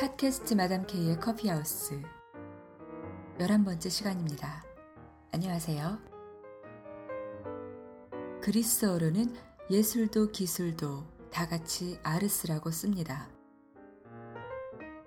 [0.00, 2.00] 팟캐스트 마담 K의 커피하우스
[3.40, 4.64] 11번째 시간입니다.
[5.32, 5.98] 안녕하세요.
[8.40, 9.34] 그리스어로는
[9.68, 13.28] 예술도 기술도 다 같이 아르스라고 씁니다.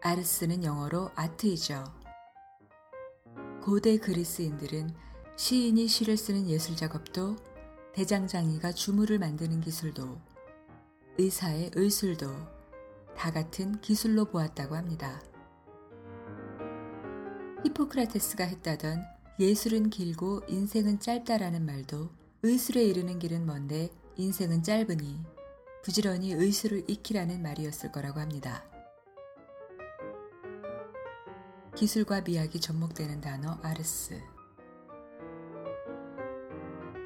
[0.02, 1.86] 아르스는 영어로 아트이죠.
[3.64, 4.94] 고대 그리스인들은
[5.38, 7.38] 시인이 시를 쓰는 예술 작업도
[7.94, 10.20] 대장장이가 주물을 만드는 기술도
[11.18, 12.61] 의사의 의술도
[13.16, 15.22] 다 같은 기술로 보았다고 합니다.
[17.64, 19.04] 히포크라테스가 했다던
[19.40, 22.10] 예술은 길고 인생은 짧다라는 말도
[22.44, 25.24] 의술에 이르는 길은 먼데 인생은 짧으니
[25.84, 28.64] 부지런히 의술을 익히라는 말이었을 거라고 합니다.
[31.76, 34.22] 기술과 미학이 접목되는 단어 아르스.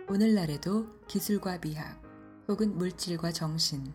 [0.09, 2.01] 오늘날에도 기술과 미학
[2.47, 3.93] 혹은 물질과 정신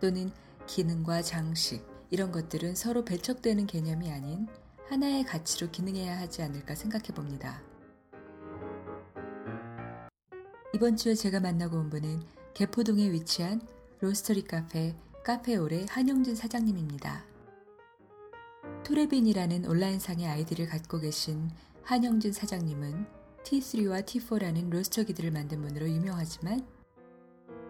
[0.00, 0.30] 또는
[0.66, 4.46] 기능과 장식, 이런 것들은 서로 배척되는 개념이 아닌
[4.88, 7.62] 하나의 가치로 기능해야 하지 않을까 생각해 봅니다.
[10.74, 12.22] 이번 주에 제가 만나고 온 분은
[12.54, 13.60] 개포동에 위치한
[14.00, 17.24] 로스터리 카페 카페올의 한영준 사장님입니다.
[18.84, 21.50] 토레빈이라는 온라인상의 아이디를 갖고 계신
[21.82, 23.06] 한영준 사장님은
[23.42, 26.66] T3와 T4라는 로스터기들을 만든 분으로 유명하지만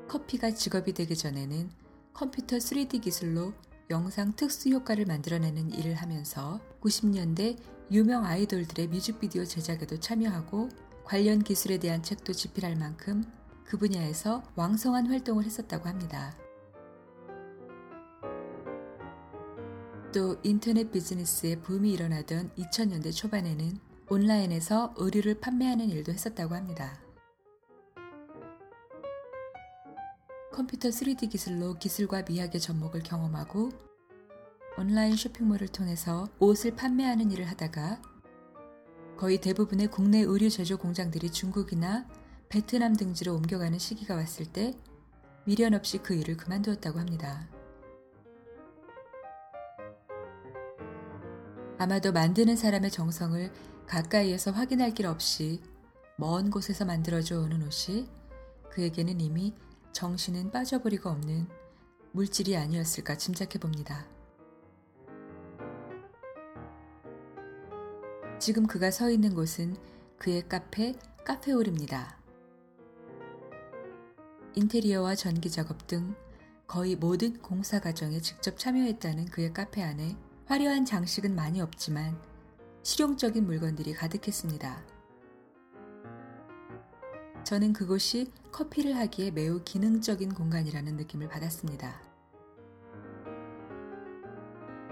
[0.08, 1.70] 커피가 직업이 되기 전에는
[2.16, 3.52] 컴퓨터 3D 기술로
[3.90, 7.58] 영상 특수 효과를 만들어내는 일을 하면서 90년대
[7.90, 10.70] 유명 아이돌들의 뮤직비디오 제작에도 참여하고
[11.04, 13.22] 관련 기술에 대한 책도 집필할 만큼
[13.64, 16.34] 그 분야에서 왕성한 활동을 했었다고 합니다.
[20.14, 27.05] 또 인터넷 비즈니스의 붐이 일어나던 2000년대 초반에는 온라인에서 의류를 판매하는 일도 했었다고 합니다.
[30.56, 33.68] 컴퓨터 3D 기술로 기술과 미학의 접목을 경험하고
[34.78, 38.00] 온라인 쇼핑몰을 통해서 옷을 판매하는 일을 하다가
[39.18, 42.08] 거의 대부분의 국내 의류 제조 공장들이 중국이나
[42.48, 44.74] 베트남 등지로 옮겨가는 시기가 왔을 때
[45.44, 47.46] 미련 없이 그 일을 그만두었다고 합니다.
[51.76, 53.52] 아마도 만드는 사람의 정성을
[53.86, 55.60] 가까이에서 확인할 길 없이
[56.16, 58.08] 먼 곳에서 만들어져 오는 옷이
[58.70, 59.54] 그에게는 이미
[59.96, 61.48] 정신은 빠져버리고 없는
[62.12, 64.06] 물질이 아니었을까 짐작해 봅니다.
[68.38, 69.74] 지금 그가 서 있는 곳은
[70.18, 72.20] 그의 카페 카페올입니다.
[74.54, 76.14] 인테리어와 전기 작업 등
[76.66, 80.14] 거의 모든 공사 과정에 직접 참여했다는 그의 카페 안에
[80.44, 82.20] 화려한 장식은 많이 없지만
[82.82, 84.95] 실용적인 물건들이 가득했습니다.
[87.46, 92.02] 저는 그곳이 커피를 하기에 매우 기능적인 공간이라는 느낌을 받았습니다.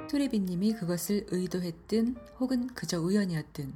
[0.09, 3.75] 토레비님이 그것을 의도했든 혹은 그저 우연이었든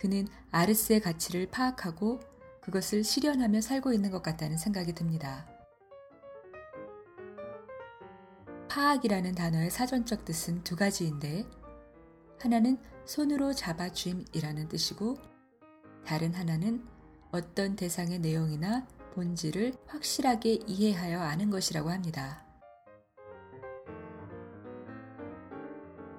[0.00, 2.18] 그는 아르스의 가치를 파악하고
[2.60, 5.48] 그것을 실현하며 살고 있는 것 같다는 생각이 듭니다.
[8.68, 11.46] 파악이라는 단어의 사전적 뜻은 두 가지인데
[12.40, 15.18] 하나는 손으로 잡아 줌이라는 뜻이고
[16.04, 16.93] 다른 하나는
[17.34, 22.46] 어떤 대상의 내용이나 본질을 확실하게 이해하여 아는 것이라고 합니다.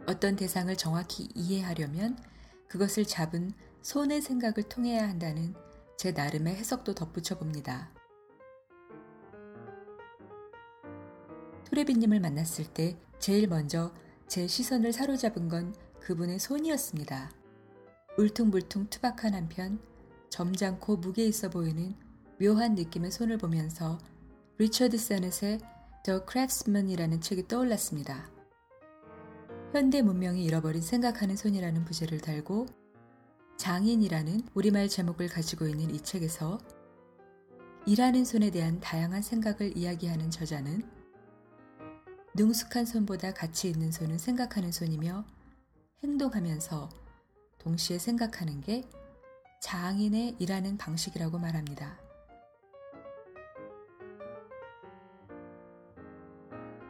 [0.06, 2.20] 어떤 대상을 정확히 이해하려면
[2.68, 5.56] 그것을 잡은 손의 생각을 통해야 한다는
[5.96, 7.94] 제 나름의 해석도 덧붙여 봅니다.
[11.70, 13.94] 토레비님을 만났을 때 제일 먼저
[14.28, 17.32] 제 시선을 사로잡은 건 그분의 손이었습니다.
[18.18, 19.80] 울퉁불퉁 투박한 한편
[20.36, 21.96] 점잖고 무게 있어 보이는
[22.42, 23.98] 묘한 느낌의 손을 보면서
[24.58, 25.60] 리처드 세넷의
[26.04, 28.30] The Craftsman이라는 책이 떠올랐습니다.
[29.72, 32.66] 현대 문명이 잃어버린 생각하는 손이라는 부제를 달고
[33.56, 36.58] 장인이라는 우리말 제목을 가지고 있는 이 책에서
[37.86, 40.84] 일하는 손에 대한 다양한 생각을 이야기하는 저자는
[42.34, 45.24] 능숙한 손보다 가치 있는 손은 생각하는 손이며
[46.04, 46.90] 행동하면서
[47.60, 48.84] 동시에 생각하는 게
[49.66, 51.98] 장인의 일하는 방식이라고 말합니다.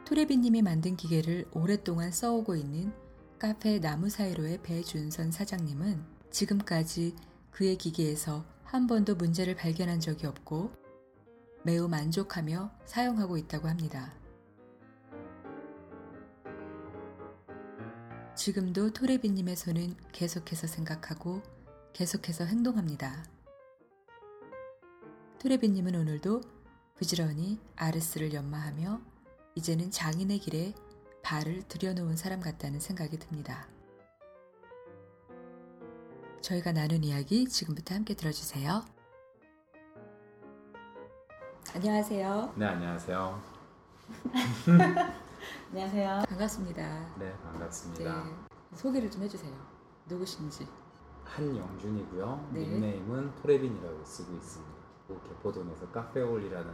[0.04, 2.92] 토레비님이 만든 기계를 오랫동안 써오고 있는
[3.38, 7.16] 카페 나무 사이로의 배준선 사장님은 지금까지
[7.50, 10.70] 그의 기계에서 한 번도 문제를 발견한 적이 없고
[11.64, 14.12] 매우 만족하며 사용하고 있다고 합니다.
[18.36, 21.55] 지금도 토레비님의 손은 계속해서 생각하고
[21.96, 23.24] 계속해서 행동합니다.
[25.38, 26.42] 토레비님은 오늘도
[26.94, 29.00] 부지런히 아르스를 연마하며
[29.54, 30.74] 이제는 장인의 길에
[31.22, 33.66] 발을 들여놓은 사람 같다는 생각이 듭니다.
[36.42, 38.84] 저희가 나눈 이야기 지금부터 함께 들어주세요.
[41.74, 42.54] 안녕하세요.
[42.58, 43.42] 네, 안녕하세요.
[45.72, 46.24] 안녕하세요.
[46.28, 47.16] 반갑습니다.
[47.18, 48.24] 네, 반갑습니다.
[48.24, 49.54] 네, 소개를 좀 해주세요.
[50.04, 50.68] 누구신지.
[51.26, 52.48] 한영준이고요.
[52.52, 52.60] 네.
[52.60, 54.74] 닉네임은 토레빈이라고 쓰고 있습니다.
[55.08, 56.72] 또 개포동에서 카페올이라는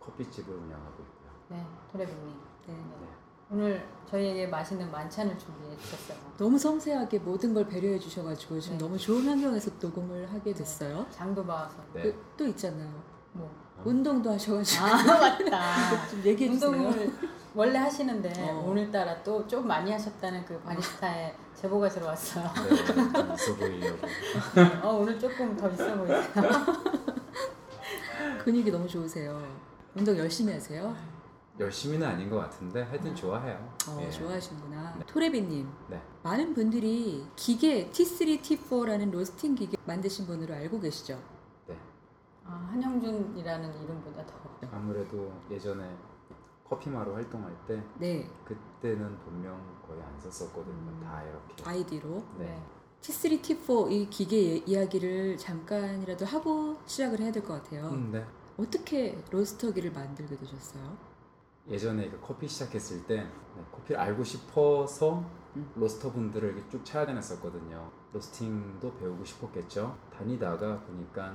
[0.00, 1.30] 커피집을 운영하고 있고요.
[1.48, 2.26] 네, 토레비님.
[2.66, 2.74] 네.
[2.74, 3.08] 네.
[3.50, 6.18] 오늘 저희에게 맛있는 만찬을 준비해 주셨어요.
[6.36, 8.84] 너무 섬세하게 모든 걸 배려해 주셔가지고 지금 네.
[8.84, 11.06] 너무 좋은 환경에서 녹음을 하게 됐어요.
[11.10, 11.82] 장도 봐서.
[11.94, 12.02] 네.
[12.02, 12.90] 그, 또 있잖아요.
[13.32, 13.46] 뭐.
[13.78, 13.82] 어?
[13.86, 16.08] 운동도 하셔가지고 아, 맞다.
[16.10, 16.70] 좀 얘기해 주세요.
[16.70, 17.10] 운동을
[17.54, 18.64] 원래 하시는데 어.
[18.66, 22.44] 오늘따라 또 좀 많이 하셨다는 그 바리스타의 제보가 들어왔어요.
[22.68, 22.98] 네, 좀
[23.34, 23.98] 있어 보이려고.
[24.86, 26.22] 어, 오늘 조금 더 있어 보이세요.
[28.44, 29.42] 근육이 너무 좋으세요.
[29.94, 30.94] 운동 열심히 하세요.
[31.58, 33.74] 열심히는 아닌 것 같은데 하여튼 좋아해요.
[33.88, 34.10] 어, 예.
[34.10, 34.94] 좋아하시는구나.
[34.98, 35.04] 네.
[35.06, 36.00] 토레비님, 네.
[36.22, 41.18] 많은 분들이 기계 T3, T4라는 로스팅 기계 만드신 분으로 알고 계시죠?
[41.66, 41.76] 네.
[42.44, 44.34] 아, 한영준이라는 이름보다 더.
[44.72, 45.84] 아무래도 예전에
[46.68, 50.74] 커피마루 활동할 때 네, 그때는 본명 거의 안 썼었거든요.
[50.74, 51.00] 음.
[51.02, 51.64] 다 이렇게.
[51.64, 52.22] 아이디로.
[52.38, 52.62] 네.
[53.00, 57.88] T3, T4 이 기계 이야기를 잠깐이라도 하고 시작을 해야 될 것 같아요.
[57.90, 58.26] 음, 네.
[58.58, 60.96] 어떻게 로스터기를 만들게 되셨어요?
[61.68, 65.24] 예전에 그 커피 시작했을 때 네, 커피를 알고 싶어서
[65.56, 65.70] 음.
[65.76, 67.90] 로스터 분들을 이렇게 쭉 찾아다녔었거든요.
[68.12, 69.96] 로스팅도 배우고 싶었겠죠.
[70.16, 71.34] 다니다가 보니까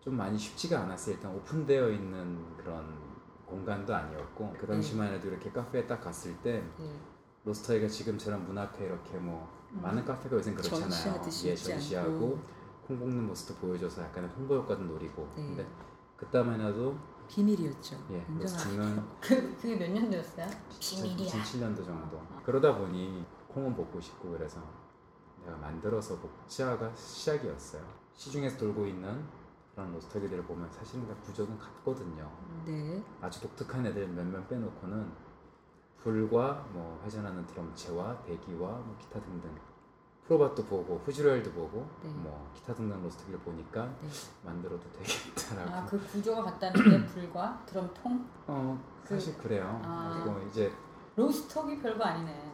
[0.00, 1.14] 좀 많이 쉽지가 않았어요.
[1.14, 3.07] 일단 오픈되어 있는 그런
[3.48, 7.00] 공간도 아니었고 그 당시만 해도 이렇게 카페에 딱 갔을 때 네.
[7.44, 9.80] 로스터기가 지금처럼 문 앞에 이렇게 뭐 음.
[9.82, 10.82] 많은 카페가 요새 그렇잖아요.
[10.90, 12.38] 전시하듯이 예, 전시하고.
[12.86, 15.28] 콩 볶는 모습도 보여줘서 약간의 홍보 효과도 노리고.
[15.36, 15.42] 네.
[15.42, 15.66] 근데
[16.16, 16.96] 그때만 해도
[17.28, 17.96] 비밀이었죠.
[18.10, 18.26] 예.
[18.40, 20.46] 로스팅은 그, 그게 몇 년도였어요?
[20.70, 22.20] 2007년도 정도.
[22.44, 24.62] 그러다 보니 콩은 먹고 싶고 그래서
[25.44, 27.82] 내가 만들어서 먹자가 시작이었어요.
[28.14, 29.22] 시중에서 돌고 있는
[29.78, 32.28] 그런 로스터기들을 보면 사실은 다 구조는 같거든요.
[32.66, 35.08] 네, 아주 독특한 애들 몇몇 빼놓고는
[36.02, 39.54] 불과 뭐 회전하는 드럼체와 배기와 뭐 기타 등등
[40.24, 42.08] 프로바도 보고 후즈로엘도 보고 네.
[42.10, 44.08] 뭐 기타 등등 로스터기를 보니까 네.
[44.44, 45.70] 만들어도 되겠다라고.
[45.70, 48.28] 아, 그 구조가 같다는 게 불과 드럼통?
[48.48, 49.80] 어 사실 그 래요.
[49.84, 50.24] 아.
[50.24, 50.72] 그리고 이제
[51.14, 52.52] 로스터기 별거 아니네.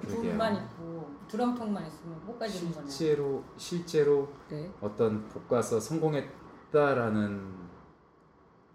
[0.00, 2.88] 불만 있고 드럼통만 있으면 못 가지는 거네.
[2.88, 7.54] 실제로 실제로 네, 어떤 볶아서 성공했 다라는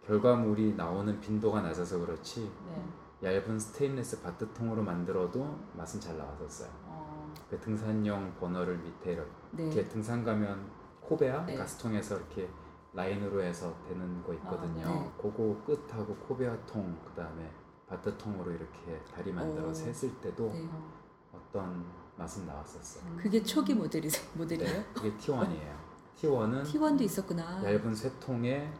[0.05, 2.83] 결과물이 나오는 빈도가 낮아서 그렇지 네.
[3.23, 6.69] 얇은 스테인레스 바트통으로 만들어도 맛은 잘 나왔었어요.
[6.85, 10.71] 어, 그 등산용 버너를 밑에 이렇게 네, 등산 가면
[11.01, 11.55] 코베아 네.
[11.55, 12.49] 가스통에서 이렇게
[12.93, 14.87] 라인으로 해서 되는 거 있거든요.
[14.87, 15.11] 아, 네.
[15.17, 17.49] 그거 끝하고 코베아 통 그다음에
[17.87, 19.87] 바트통으로 이렇게 다리 만들어서 오.
[19.87, 20.67] 했을 때도 네.
[20.71, 21.01] 어.
[21.33, 21.85] 어떤
[22.17, 23.17] 맛은 나왔었어요.
[23.17, 24.71] 그게 초기 모델이 모델이에요?
[24.71, 25.80] 네, 그게 T1이에요.
[26.21, 27.63] T1은 T1도 있었구나.
[27.63, 28.71] 얇은 쇠통에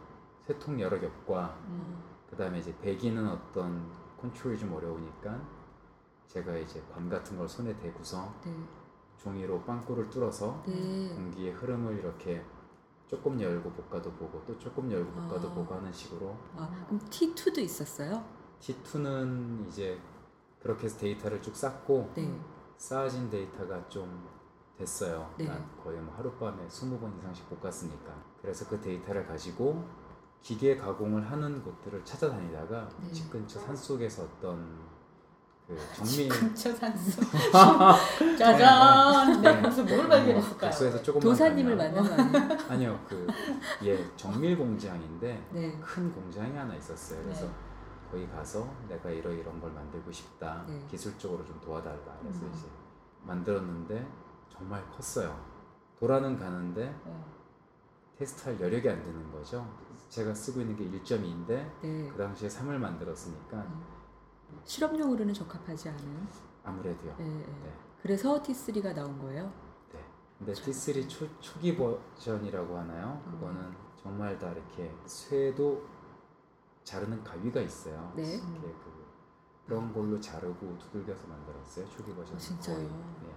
[0.46, 2.02] 쇠통 여러 겹과 음.
[2.30, 3.84] 그다음에 이제 배기는 어떤
[4.20, 5.40] 컨트롤이 좀 어려우니까
[6.28, 8.54] 제가 이제 관 같은 걸 손에 대고서 네,
[9.18, 11.08] 종이로 빵꾸를 뚫어서 네.
[11.14, 12.44] 공기의 흐름을 이렇게
[13.08, 15.54] 조금 열고 볶아도 보고 또 조금 열고 볶아도 아.
[15.54, 18.24] 보고 하는 식으로 아, 그럼 T2도 있었어요?
[18.60, 20.00] T2는 이제
[20.62, 22.40] 그렇게 해서 데이터를 쭉 쌓고 네.
[22.76, 24.26] 쌓아진 데이터가 좀
[24.82, 25.32] 됐어요.
[25.38, 25.46] 네.
[25.46, 28.12] 난 거의 뭐 하룻밤에 20번 이상씩 볶았으니까.
[28.40, 29.84] 그래서 그 데이터를 가지고
[30.42, 33.12] 기계 가공을 하는 곳들을 찾아다니다가 네.
[33.12, 34.92] 집 근처 산 속에서 어떤
[35.68, 37.20] 그 정밀 근처 산수.
[38.36, 39.40] 짜잔.
[39.40, 40.70] 네, 무슨 뭘 발견했을까요?
[40.70, 42.58] 백소에서 조금 도사님을 만난 거 아니에요?
[42.68, 43.06] 아니요
[43.78, 45.78] 그예 정밀 공장인데 네.
[45.80, 47.22] 큰 공장이 하나 있었어요.
[47.22, 47.52] 그래서 네.
[48.10, 50.64] 거기 가서 내가 이러 이런 걸 만들고 싶다.
[50.66, 50.84] 네.
[50.90, 52.18] 기술적으로 좀 도와달라.
[52.20, 52.52] 그래서 음.
[52.52, 52.66] 이제
[53.22, 54.21] 만들었는데
[54.62, 55.36] 정말 컸어요.
[55.98, 57.24] 돌아는 가는데 네.
[58.16, 59.68] 테스트할 여력이 안 되는 거죠.
[60.08, 61.48] 제가 쓰고 있는 게 1.2인데
[61.82, 62.08] 네.
[62.08, 63.66] 그 당시에 3을 만들었으니까
[64.64, 66.28] 실험용으로는 적합하지 않은.
[66.62, 67.16] 아무래도요.
[67.18, 67.46] 네, 네.
[67.64, 67.74] 네.
[68.02, 69.52] 그래서 T3가 나온 거예요.
[69.92, 69.98] 네.
[70.38, 73.20] 근데 T3 초, 초기 버전이라고 하나요?
[73.26, 73.32] 음.
[73.32, 75.84] 그거는 정말 다 이렇게 쇠도
[76.84, 78.12] 자르는 가위가 있어요.
[78.14, 78.34] 네.
[78.34, 78.92] 이렇게 그
[79.66, 81.88] 그런 걸로 자르고 두들겨서 만들었어요.
[81.90, 82.36] 초기 버전.
[82.36, 82.78] 아, 진짜요?
[83.22, 83.31] 네.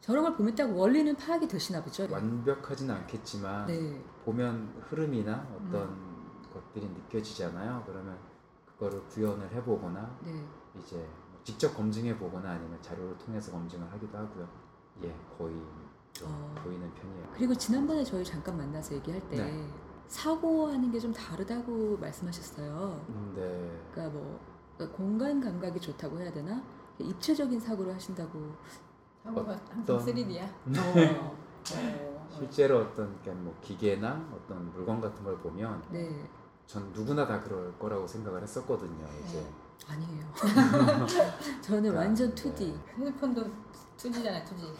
[0.00, 2.06] 저런 걸 보면 딱 원리는 파악이 되시나 보죠?
[2.10, 4.02] 완벽하진 않겠지만 네.
[4.24, 5.96] 보면 흐름이나 어떤
[6.52, 7.82] 것들이 느껴지잖아요.
[7.86, 8.16] 그러면
[8.66, 10.44] 그거를 구현을 해보거나 네.
[10.78, 10.96] 이제
[11.30, 14.48] 뭐 직접 검증해 보거나 아니면 자료를 통해서 검증을 하기도 하고요.
[15.02, 15.54] 예, 거의
[16.12, 16.54] 좀 어.
[16.62, 17.28] 보이는 편이에요.
[17.34, 19.68] 그리고 지난번에 저희 잠깐 만나서 얘기할 때 네.
[20.06, 23.04] 사고하는 게 좀 다르다고 말씀하셨어요.
[23.08, 23.80] 음, 네.
[23.92, 24.40] 그러니까 뭐
[24.76, 26.62] 그러니까 공간 감각이 좋다고 해야 되나?
[27.00, 28.54] 입체적인 사고를 하신다고.
[29.26, 30.48] 항상 어떤- 3D야.
[30.78, 36.28] 어, 실제로 어떤 그러니까 뭐 기계나 어떤 물건 같은 걸 보면 네,
[36.66, 39.04] 전 누구나 다 그럴 거라고 생각을 했었거든요.
[39.24, 39.92] 이제 네.
[39.92, 40.24] 아니에요.
[41.62, 42.42] 저는 그러니까, 완전 네.
[42.52, 42.78] 2D.
[42.98, 43.44] 핸드폰도
[43.96, 44.74] 2G잖아요, 2G.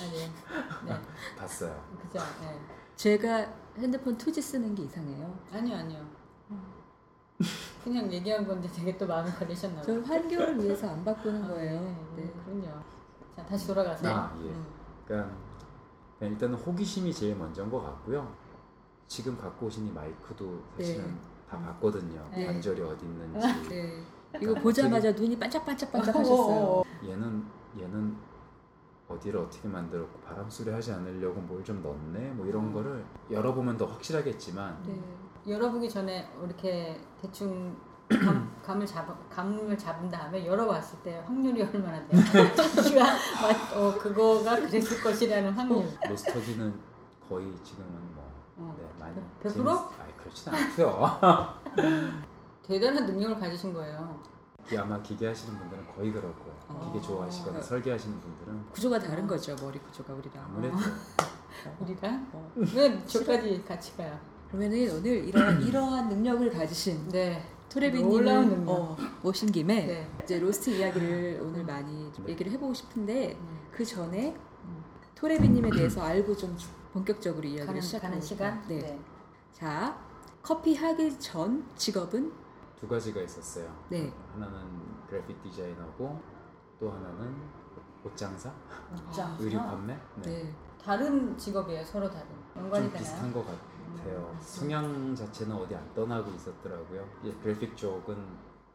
[0.00, 0.30] 아니에요.
[0.86, 0.94] 네,
[1.38, 1.84] 봤어요.
[2.02, 2.18] 그죠.
[2.40, 2.60] 네.
[2.96, 3.46] 제가
[3.78, 5.38] 핸드폰 2G 쓰는 게 이상해요.
[5.52, 6.06] 아니요, 아니요.
[7.84, 9.84] 그냥 얘기한 건데 되게 또 마음에 걸리셨나 봐요.
[9.84, 11.80] 저는 환경을 위해서 안 바꾸는 아, 거예요.
[12.16, 12.32] 네, 네.
[12.44, 12.82] 그럼요.
[13.36, 14.10] 자, 다시 돌아가세요.
[14.12, 14.48] 아, 예.
[14.48, 14.66] 음.
[15.06, 15.36] 그러니까
[16.20, 18.32] 일단은 호기심이 제일 먼저인 것 같고요.
[19.06, 21.20] 지금 갖고 오신 이 마이크도 사실은 네.
[21.48, 22.26] 다 봤거든요.
[22.32, 22.46] 네.
[22.46, 23.46] 관절이 어디 있는지.
[23.68, 24.02] 네.
[24.40, 26.56] 이거 보자마자 눈이 반짝반짝반짝 어, 하셨어요.
[26.56, 26.84] 어, 어.
[27.04, 27.44] 얘는
[27.78, 28.16] 얘는
[29.08, 32.30] 어디를 어떻게 만들었고 바람 소리 하지 않으려고 뭘 좀 넣었네.
[32.30, 35.00] 뭐 이런 거를 열어보면 더 확실하겠지만 네.
[35.46, 37.76] 열어보기 전에 이렇게 대충
[38.08, 42.00] 감, 감을 잡 감을 잡은 다음에 열어봤을 때 확률이 얼마나?
[42.54, 45.88] 자기가 맞- 어 그거가 그랬을 것이라는 확률.
[46.08, 46.74] 로스터기는
[47.28, 48.24] 거의 지금은 뭐
[48.58, 48.76] 어.
[48.78, 49.52] 네, 많이 100%?
[49.52, 49.68] 재밌-
[50.00, 51.54] 아니 그렇진 않고요.
[52.66, 54.20] 대단한 능력을 가지신 거예요.
[54.72, 56.54] 이 아마 기계 하시는 분들은 거의 그럴 거예요.
[56.68, 56.90] 어.
[56.92, 59.54] 기계 좋아하시거나 설계하시는 분들은 구조가 다른 거죠.
[59.62, 60.44] 머리 구조가 우리랑.
[60.44, 60.76] 아무래도
[61.80, 62.52] 우리랑 어.
[62.74, 64.18] 왜 저까지 같이 가요?
[64.48, 67.44] 그러면은 오늘 이러한 이러한 능력을 가지신 네.
[68.48, 68.68] 능력.
[68.68, 70.10] 어, 모신 김에 네.
[70.22, 72.32] 이제 로스트 이야기를 오늘 많이 좀 네.
[72.32, 73.68] 얘기를 해보고 싶은데 음.
[73.70, 74.84] 그 전에 음.
[75.14, 76.56] 토레비님에 대해서 알고 좀
[76.92, 78.66] 본격적으로 이야기를 가는, 시작하는 시간.
[78.68, 78.98] 네.
[79.52, 79.98] 자,
[80.42, 82.32] 커피 하기 전 직업은
[82.78, 83.74] 두 가지가 있었어요.
[83.88, 84.12] 네.
[84.32, 84.60] 하나는
[85.08, 86.20] 그래픽 디자이너고
[86.78, 87.34] 또 하나는
[88.04, 88.52] 옷장사,
[89.12, 89.94] 자, 의류 아, 판매.
[90.22, 90.22] 네.
[90.22, 90.54] 네.
[90.82, 91.84] 다른 직업이에요.
[91.84, 92.26] 서로 다른.
[92.56, 92.98] 연관이 좀 되나요?
[92.98, 93.75] 비슷한 것 같아요.
[94.04, 94.36] 음.
[94.40, 97.06] 성향 자체는 어디 안 떠나고 있었더라고요.
[97.24, 98.16] 이 그래픽 쪽은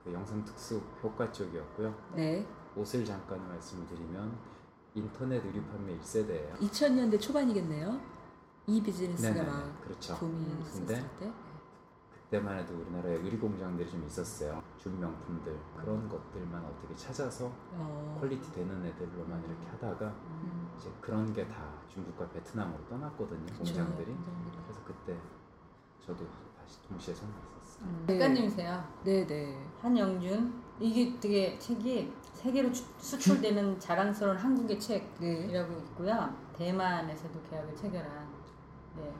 [0.03, 1.93] 그 영상 특수 효과 쪽이었고요.
[2.15, 2.45] 네.
[2.75, 4.35] 옷을 잠깐 말씀을 드리면
[4.95, 6.57] 인터넷 의류 판매 1세대예요.
[6.57, 7.99] 2000년대 초반이겠네요.
[8.67, 9.51] 이 비즈니스가 네네네.
[9.51, 10.15] 막 그렇죠.
[10.15, 10.59] 붐이 음.
[10.61, 10.85] 있었을
[11.19, 11.31] 때.
[12.31, 14.63] 그때만 해도 우리나라에 의류 공장들이 좀 있었어요.
[14.77, 18.17] 준명품들 그런 것들만 어떻게 찾아서 어.
[18.21, 20.71] quality 되는 애들로만 이렇게 하다가 음.
[20.77, 23.45] 이제 그런 게 다 중국과 베트남으로 떠났거든요.
[23.57, 24.05] 공장들이.
[24.13, 24.63] 공장들이.
[24.63, 25.17] 그래서 그때
[25.99, 26.25] 저도
[26.57, 27.83] 다시 동시에 손 놨었어요.
[27.85, 28.03] 음.
[28.07, 28.17] 네.
[28.17, 28.83] 작가님이세요.
[29.03, 29.67] 네, 네.
[29.81, 30.61] 한영준.
[30.79, 35.79] 이게 되게 책이 세계로 주- 수출되는 자랑스러운 한국의 책이라고 네.
[35.79, 36.33] 있고요.
[36.53, 38.29] 대만에서도 계약을 체결한.
[38.95, 39.13] 네.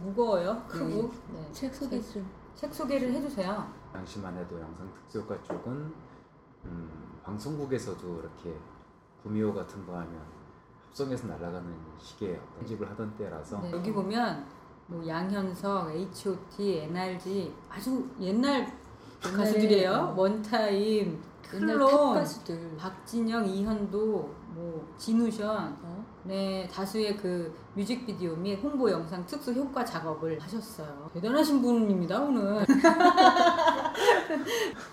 [0.00, 0.62] 무거워요.
[0.68, 1.10] 크고.
[1.32, 1.52] 네.
[1.52, 2.26] 책 소개 좀.
[2.54, 3.66] 책 소개를 해주세요.
[3.92, 5.92] 당시만 해도 영상 특수효과 쪽은
[6.64, 8.58] 음, 방송국에서도 이렇게
[9.22, 10.20] 구미호 같은 거 하면
[10.86, 14.46] 합성해서 날아가는 식의 어떤 집을 하던 때라서 네, 여기 보면
[14.86, 18.66] 뭐 양현석, H.O.T, NRG 아주 옛날
[19.20, 19.90] 가수들이에요.
[19.92, 20.14] 어.
[20.16, 22.76] 원타임, 클론, 가수들.
[22.76, 26.03] 박진영, 이현도, 뭐 진우션, 어?
[26.26, 31.10] 네 다수의 그 뮤직비디오 및 홍보 영상 특수 효과 작업을 하셨어요.
[31.12, 32.64] 대단하신 분입니다 오늘.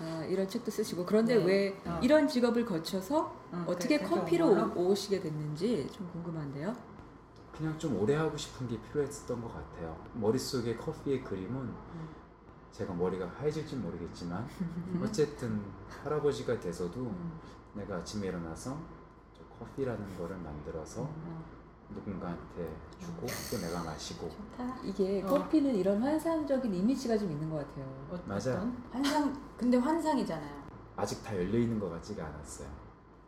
[0.00, 1.44] 아, 이런 책도 쓰시고 그런데 네.
[1.44, 1.98] 왜 어.
[2.02, 6.74] 이런 직업을 거쳐서 어, 어떻게 그래, 커피로 그래서 오- 오시게 됐는지 좀 궁금한데요.
[7.56, 9.96] 그냥 좀 오래 하고 싶은 게 필요했었던 것 같아요.
[10.14, 12.08] 머릿속에 커피의 그림은 음.
[12.72, 14.46] 제가 머리가 하얘질지 모르겠지만
[15.02, 15.62] 어쨌든
[16.04, 17.40] 할아버지가 돼서도 음.
[17.74, 19.01] 내가 아침에 일어나서 저
[19.66, 21.44] 커피라는 거를 만들어서 어,
[21.90, 24.76] 누군가한테 주고 또 내가 마시고 좋다.
[24.82, 25.26] 이게 어.
[25.26, 27.84] 커피는 이런 환상적인 이미지가 좀 있는 것 같아요.
[28.10, 28.14] 어.
[28.14, 28.76] 어떤?
[28.90, 30.62] 환상 근데 환상이잖아요.
[30.96, 32.68] 아직 다 열려 있는 것 같지가 않았어요.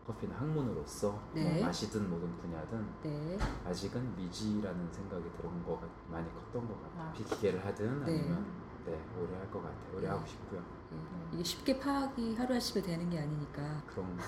[0.06, 1.54] 커피는 학문으로서 네.
[1.54, 3.38] 뭐 맛이든 뭐든 분야든 네.
[3.66, 7.08] 아직은 미지라는 생각이 들어온 거가 많이 컸던 것 같아요.
[7.08, 7.12] 아.
[7.12, 8.18] 비기계를 하든 네.
[8.18, 8.46] 아니면
[8.84, 9.92] 네 오래 할 것 같아요.
[9.94, 10.08] 오래 네.
[10.08, 10.60] 하고 싶고요.
[10.90, 10.98] 네.
[11.32, 13.82] 이게 쉽게 파악이 하루아침에 되는 게 아니니까.
[13.86, 14.22] 그런 게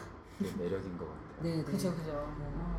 [0.59, 1.43] 매력인 것 같아요.
[1.43, 1.65] 네, 네.
[1.65, 2.13] 그죠 그죠.
[2.13, 2.77] 어.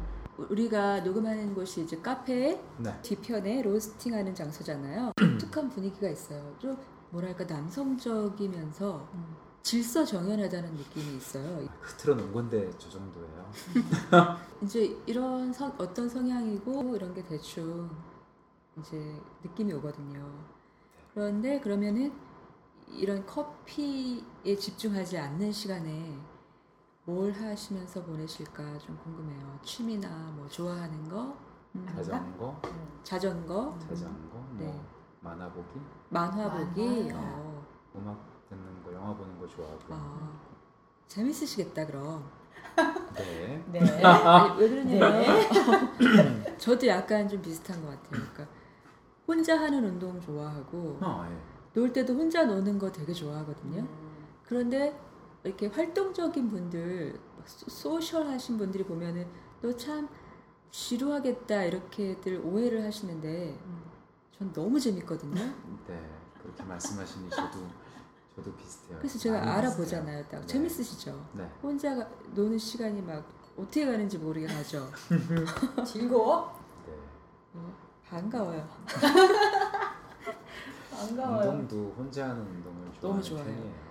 [0.49, 3.01] 우리가 녹음하는 곳이 이제 카페의 네.
[3.01, 5.11] 뒤편에 로스팅하는 장소잖아요.
[5.17, 6.55] 독특한 분위기가 있어요.
[6.59, 6.77] 좀
[7.09, 9.35] 뭐랄까 남성적이면서 음.
[9.63, 11.67] 질서 정연하다는 느낌이 있어요.
[11.81, 13.51] 그 틀어놓은 건데 저 정도예요.
[14.61, 17.89] 이제 이런 성- 어떤 성향이고 이런 게 대충
[18.79, 20.25] 이제 느낌이 오거든요.
[21.13, 22.13] 그런데 그러면은
[22.89, 26.17] 이런 커피에 집중하지 않는 시간에
[27.07, 29.57] 뭘 하시면서 보내실까 좀 궁금해요.
[29.63, 31.37] 취미나 뭐 좋아하는 거,
[31.73, 31.85] 음?
[31.95, 32.99] 자전거, 음.
[33.01, 34.81] 자전거, 자전거, 뭐 네.
[35.21, 37.09] 만화 보기, 만화 보기.
[37.13, 37.65] 어.
[37.95, 39.79] 음악 듣는 거, 영화 보는 거 좋아하고.
[39.89, 40.37] 아,
[41.07, 42.29] 재밌으시겠다 그럼.
[43.15, 43.63] 네.
[43.71, 44.03] 네.
[44.03, 45.23] 아니, 왜 그러냐면
[46.59, 48.21] 저도 약간 좀 비슷한 것 같아요.
[48.33, 48.47] 그러니까
[49.25, 51.37] 혼자 하는 운동 좋아하고 어, 예.
[51.73, 53.79] 놀 때도 혼자 노는 거 되게 좋아하거든요.
[53.79, 54.27] 음.
[54.43, 55.06] 그런데
[55.47, 59.25] 이렇게 활동적인 분들, 소- 소셜 하신 분들이 보면은
[59.61, 60.07] 너 참
[60.69, 63.83] 지루하겠다 이렇게들 오해를 하시는데 음.
[64.37, 65.33] 전 너무 재밌거든요.
[65.87, 66.09] 네,
[66.41, 67.59] 그렇게 말씀하시니 저도
[68.35, 68.97] 저도 비슷해요.
[68.99, 70.23] 그래서 제가 알아보잖아요.
[70.27, 70.45] 딱 네.
[70.45, 71.11] 재밌으시죠?
[71.11, 71.27] 비슷해요.
[71.33, 71.49] 네.
[71.63, 73.25] 혼자 가- 노는 시간이 막
[73.57, 74.87] 어떻게 가는지 모르게 가죠.
[75.87, 76.59] 즐거워?
[76.85, 76.93] 네.
[77.55, 77.73] 어,
[78.07, 78.67] 반가워요.
[80.91, 81.49] 반가워요.
[81.51, 83.55] 운동도 혼자 하는 운동을 너무 좋아하는 좋아해요.
[83.55, 83.86] 편이에요.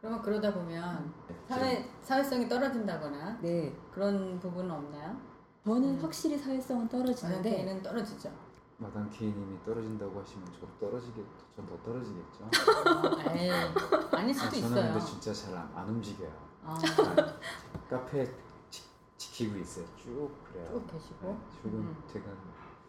[0.00, 3.74] 그러면 그러다 보면 네, 사회 사회성이 떨어진다거나 네.
[3.92, 5.16] 그런 부분은 없나요?
[5.64, 5.98] 저는 음.
[6.02, 8.30] 확실히 사회성은 떨어지는데 저한테는 떨어지죠.
[8.78, 11.22] 마담 케이님이 떨어진다고 하시면 저도 떨어지겠,
[11.54, 12.44] 전더 떨어지겠죠.
[12.44, 13.50] 어, 에이,
[14.12, 14.92] 아닐 아, 수도 저는 있어요.
[14.94, 16.32] 근데 진짜 잘 안 움직여요.
[16.64, 16.78] 아,
[17.90, 18.24] 카페
[18.70, 18.82] 지,
[19.18, 19.84] 지키고 있어요.
[19.96, 20.66] 쭉 그래요.
[20.72, 21.28] 쭉 계시고.
[21.28, 21.96] 네, 출근, 음.
[22.10, 22.32] 퇴근.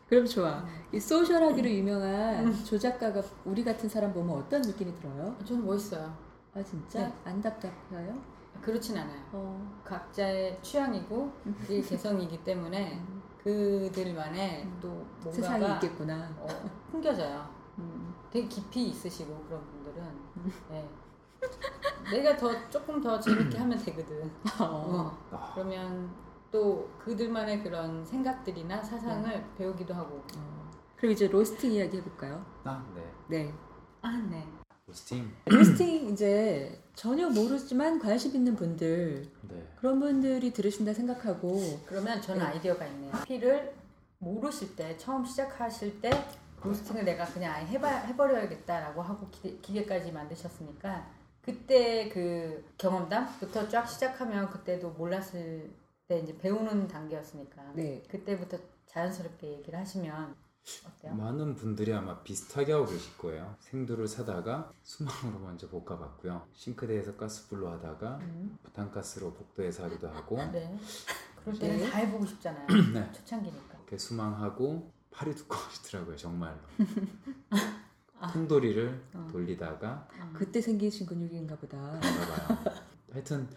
[0.08, 0.64] 그럼 좋아.
[0.94, 5.36] 이 소셜하기로 유명한 조 작가가 우리 같은 사람 보면 어떤 느낌이 들어요?
[5.44, 6.14] 저는 멋있어요.
[6.54, 7.08] 아 진짜?
[7.08, 7.14] 네.
[7.24, 8.22] 안 답답해요?
[8.62, 9.22] 그렇진 않아요.
[9.32, 9.82] 어.
[9.86, 11.32] 각자의 취향이고
[11.66, 13.02] 그 개성이기 때문에
[13.44, 15.32] 그들만의 또 음.
[15.32, 16.30] 세상이 뭔가가 있겠구나.
[16.38, 16.48] 어,
[16.92, 17.50] 풍겨져요.
[17.80, 18.14] 음.
[18.30, 20.04] 되게 깊이 있으시고 그런 분들은
[20.70, 20.90] 네.
[22.12, 24.30] 내가 더 조금 더 재밌게 하면 되거든.
[24.60, 24.64] 어.
[24.66, 25.18] 어.
[25.32, 26.14] 아, 그러면
[26.52, 29.50] 또 그들만의 그런 생각들이나 사상을 네.
[29.58, 30.22] 배우기도 하고.
[30.38, 30.72] 어.
[30.98, 32.46] 그럼 이제 로스팅 이야기 해볼까요?
[32.66, 33.12] 아, 네.
[33.28, 33.54] 네.
[34.02, 34.46] 아, 네.
[34.92, 35.32] 로스팅.
[35.46, 39.68] 로스팅 이제 전혀 모르지만 관심 있는 분들 네.
[39.78, 42.48] 그런 분들이 들으신다 생각하고 그러면 저는 네.
[42.48, 43.12] 아이디어가 있네요.
[43.26, 43.74] 피를
[44.20, 46.10] 모르실 때 처음 시작하실 때
[46.62, 51.10] 로스팅을 내가 그냥 아예 해봐, 해버려야겠다라고 하고 기대, 기계 까지 만드셨으니까
[51.42, 55.72] 그때 그 경험담부터 쫙 시작하면 그때도 몰랐을
[56.08, 58.04] 때 이제 배우는 단계였으니까 네.
[58.10, 58.58] 그때부터
[58.88, 60.36] 자연스럽게 얘기를 하시면
[60.86, 61.16] 어때요?
[61.16, 63.56] 많은 분들이 아마 비슷하게 하고 계실 거예요.
[63.60, 66.48] 생두를 사다가 수망으로 먼저 볶아봤고요.
[66.54, 68.58] 싱크대에서 가스불로 하다가 음.
[68.64, 70.78] 부탄가스로 복도에서 하기도 하고 네.
[71.44, 71.90] 그럴 때는 네.
[71.90, 72.68] 다 해보고 싶잖아요.
[72.94, 73.12] 네.
[73.12, 73.76] 초창기니까.
[73.78, 76.16] 이렇게 수망하고 팔이 두꺼워지더라고요.
[76.16, 76.60] 정말로.
[78.34, 79.28] 통돌이를 어.
[79.32, 81.78] 돌리다가 그때 생기신 근육인가 보다.
[82.00, 82.58] 봐요.
[83.12, 83.50] 하여튼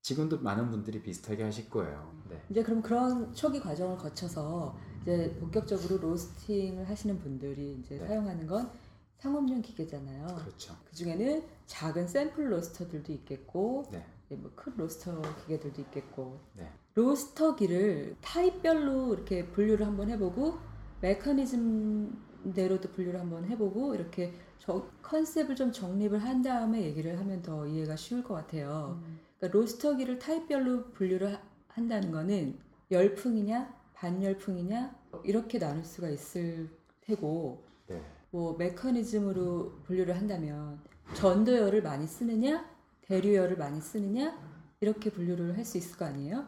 [0.00, 2.14] 지금도 많은 분들이 비슷하게 하실 거예요.
[2.28, 2.42] 네.
[2.50, 8.06] 이제 그럼 그런 초기 과정을 거쳐서 이제 본격적으로 로스팅을 하시는 분들이 이제 네.
[8.06, 8.70] 사용하는 건
[9.18, 10.26] 상업용 기계잖아요.
[10.26, 10.74] 그렇죠.
[10.88, 14.02] 그 중에는 작은 샘플 로스터들도 있겠고, 네.
[14.30, 16.70] 뭐큰 로스터 기계들도 있겠고, 네.
[16.94, 20.54] 로스터기를 타입별로 이렇게 분류를 한번 해보고
[21.02, 27.96] 메커니즘대로도 분류를 한번 해보고 이렇게 저 컨셉을 좀 정립을 한 다음에 얘기를 하면 더 이해가
[27.96, 28.98] 쉬울 것 같아요.
[29.04, 29.18] 음.
[29.38, 32.56] 그러니까 로스터기를 타입별로 분류를 하- 한다는 거는
[32.90, 36.68] 열풍이냐 반열풍이냐 이렇게 나눌 수가 있을
[37.00, 38.02] 테고 네.
[38.30, 40.80] 뭐 메커니즘으로 분류를 한다면
[41.14, 42.68] 전도열을 많이 쓰느냐
[43.02, 44.38] 대류열을 많이 쓰느냐
[44.80, 46.46] 이렇게 분류를 할 수 있을 거 아니에요?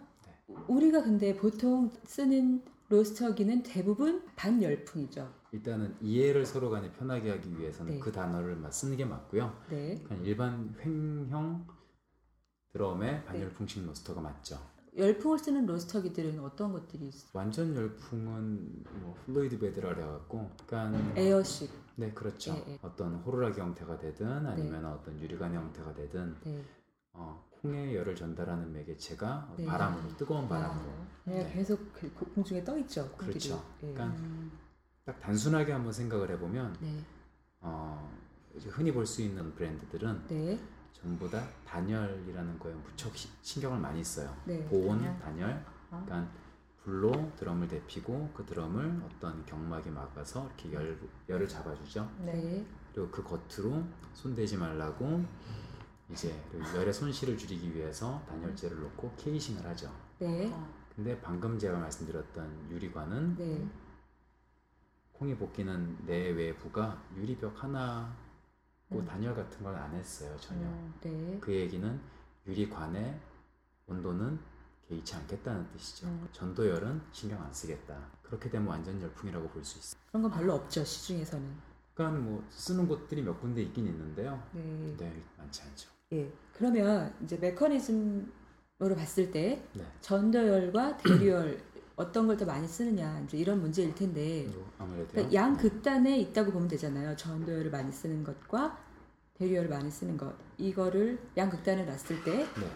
[0.68, 5.32] 우리가 근데 보통 쓰는 로스터기는 대부분 반열풍이죠.
[5.52, 8.00] 일단은 이해를 서로 간에 편하게 하기 위해서는 네.
[8.00, 9.56] 그 단어를 막 쓰는 게 맞고요.
[9.70, 10.02] 네.
[10.06, 11.66] 그냥 일반 횡형
[12.72, 14.59] 드럼의 반열풍식 로스터가 맞죠.
[14.96, 17.30] 열풍을 쓰는 로스터기들은 어떤 것들이 있어요?
[17.35, 21.70] 완전 열풍은 뭐 fluid bed라 그래갖고 약간 air식.
[21.96, 22.52] 네 그렇죠.
[22.66, 22.78] 예, 예.
[22.82, 26.62] 어떤 호루라기 형태가 되든 아니면 어떤 유리관 형태가 되든 네.
[27.12, 29.64] 어, 콩의 열을 전달하는 매개체가 네.
[29.66, 30.90] 바람으로 뜨거운 바람으로
[31.24, 31.52] 네, 네.
[31.52, 33.11] 계속 그 고- 공중에 떠 있죠.
[33.16, 33.62] 그렇죠.
[33.82, 33.92] 예.
[33.92, 34.50] 그러니까 음.
[35.04, 36.98] 딱 단순하게 한번 생각을 해보면 네.
[37.61, 38.11] 어,
[38.68, 40.59] 흔히 볼 수 있는 브랜드들은 네.
[41.02, 44.35] 전부 다 단열이라는 거에 무척 시- 신경을 많이 써요.
[44.44, 44.64] 네.
[44.66, 45.18] 보온, 단열.
[45.20, 45.64] 단열.
[45.90, 46.02] 어?
[46.04, 46.30] 그러니까
[46.82, 52.11] 불로 드럼을 데피고 그 드럼을 어떤 경막에 막아서 이렇게 열, 열을 잡아주죠.
[52.20, 52.32] 네.
[52.32, 52.66] 네.
[52.94, 55.22] 그리고 그 겉으로 손대지 말라고
[56.11, 59.92] 이제 그 열의 손실을 줄이기 위해서 단열재를 놓고 케이싱을 하죠.
[60.18, 60.50] 네.
[60.52, 60.74] 어.
[60.94, 63.68] 근데 방금 제가 말씀드렸던 유리관은 네.
[65.12, 68.26] 콩이 벗기는 내외부가 유리벽 하나 고
[68.92, 69.05] 음.
[69.05, 70.61] 단열 같은 걸 안 했어요 전혀.
[70.66, 70.94] 음.
[71.03, 71.38] 네.
[71.40, 72.01] 그 얘기는
[72.46, 73.18] 유리관의
[73.87, 74.38] 온도는
[74.88, 76.07] 개의치 않겠다는 뜻이죠.
[76.07, 76.29] 음.
[76.33, 77.99] 전도열은 신경 안 쓰겠다.
[78.22, 80.01] 그렇게 되면 완전 열풍이라고 볼 수 있어요.
[80.09, 81.66] 그런 건 별로 없죠 시중에서는.
[81.94, 84.40] 그러니까 뭐 쓰는 곳들이 몇 군데 있긴 있는데요.
[84.53, 84.94] 네.
[84.99, 85.90] 네, 많지 않죠.
[86.12, 86.31] 예.
[86.53, 89.85] 그러면 이제 메커니즘으로 봤을 때 네.
[90.01, 91.61] 전도열과 대류열
[91.96, 96.68] 어떤 걸 더 많이 쓰느냐 이제 이런 문제일 텐데 뭐 그러니까 양 극단에 있다고 보면
[96.68, 97.16] 되잖아요.
[97.16, 98.78] 전도열을 많이 쓰는 것과
[99.35, 102.70] 대류열을 많이 쓰는 것 이거를 양 극단에 놨을 때 네.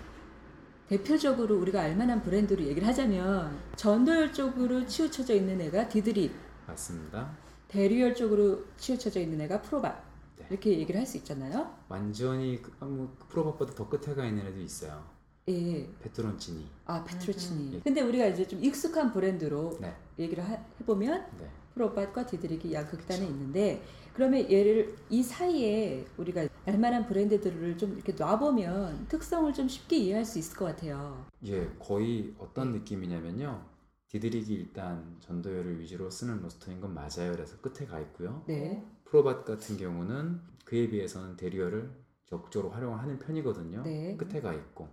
[0.89, 6.33] 대표적으로 우리가 알만한 브랜드로 얘기를 하자면 전도열 쪽으로 치우쳐져 있는 애가 디드립,
[6.67, 7.39] 맞습니다.
[7.69, 10.03] 대류열 쪽으로 치우쳐져 있는 애가 프로바.
[10.39, 10.47] 네.
[10.51, 11.77] 이렇게 얘기를 할 수 있잖아요.
[11.89, 15.05] 완전히 그, 아, 뭐 프로밥보다 더 끝에 가 있는 애도 있어요.
[15.51, 15.89] 예.
[16.01, 16.67] 페트론치니.
[16.87, 17.75] 아 페트로치니.
[17.77, 17.81] 음.
[17.85, 19.95] 근데 우리가 이제 좀 익숙한 브랜드로 네.
[20.19, 21.49] 얘기를 하- 해보면 네.
[21.75, 23.33] 프로밭과 디드릭이 양극단에 그렇죠.
[23.33, 23.83] 있는데
[24.15, 30.39] 그러면 얘를 이 사이에 우리가 알만한 브랜드들을 좀 이렇게 놔보면 특성을 좀 쉽게 이해할 수
[30.39, 31.25] 있을 것 같아요.
[31.47, 33.65] 예, 거의 어떤 느낌이냐면요.
[34.09, 37.33] 디드릭이 일단 전도열을 위주로 쓰는 로스터인 건 맞아요.
[37.33, 38.43] 그래서 끝에 가 있고요.
[38.47, 38.85] 네.
[39.05, 41.91] 프로밭 같은 경우는 그에 비해서는 대리열을
[42.27, 43.83] 적극적으로 활용하는 편이거든요.
[43.85, 44.17] 네.
[44.17, 44.89] 끝에 가 있고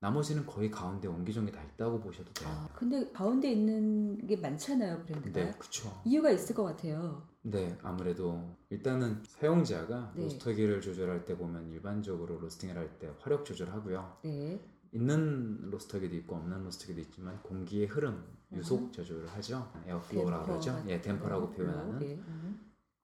[0.00, 2.48] 나머지는 거의 가운데 옹기종기 다 있다고 보셔도 돼요.
[2.50, 5.40] 아, 근데 가운데 있는 게 많잖아요, 브랜드가.
[5.40, 6.00] 네, 그렇죠.
[6.04, 7.26] 이유가 있을 것 같아요.
[7.42, 10.22] 네, 아무래도 일단은 사용자가 네.
[10.22, 14.18] 로스터기를 조절할 때 보면 일반적으로 로스팅을 할 때 화력 조절하고요.
[14.24, 14.60] 네.
[14.92, 19.70] 있는 로스터기도 있고 없는 로스터기도 있지만 공기의 흐름, 유속 조절을 하죠.
[19.86, 20.82] airflow라고 그러죠.
[20.86, 21.92] 예, 댐퍼라고 표현하는.
[21.92, 21.98] 거.
[21.98, 22.14] 네.
[22.14, 22.60] 음.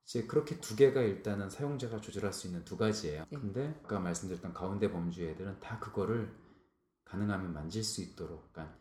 [0.06, 3.24] 이제 그렇게 두 개가 일단은 사용자가 조절할 수 있는 두 가지예요.
[3.30, 3.38] 네.
[3.38, 6.30] 근데 아까 말씀드렸던 가운데 범주 애들은 다 그거를
[7.14, 8.76] 가능하면 만질 수 있도록, 그러니까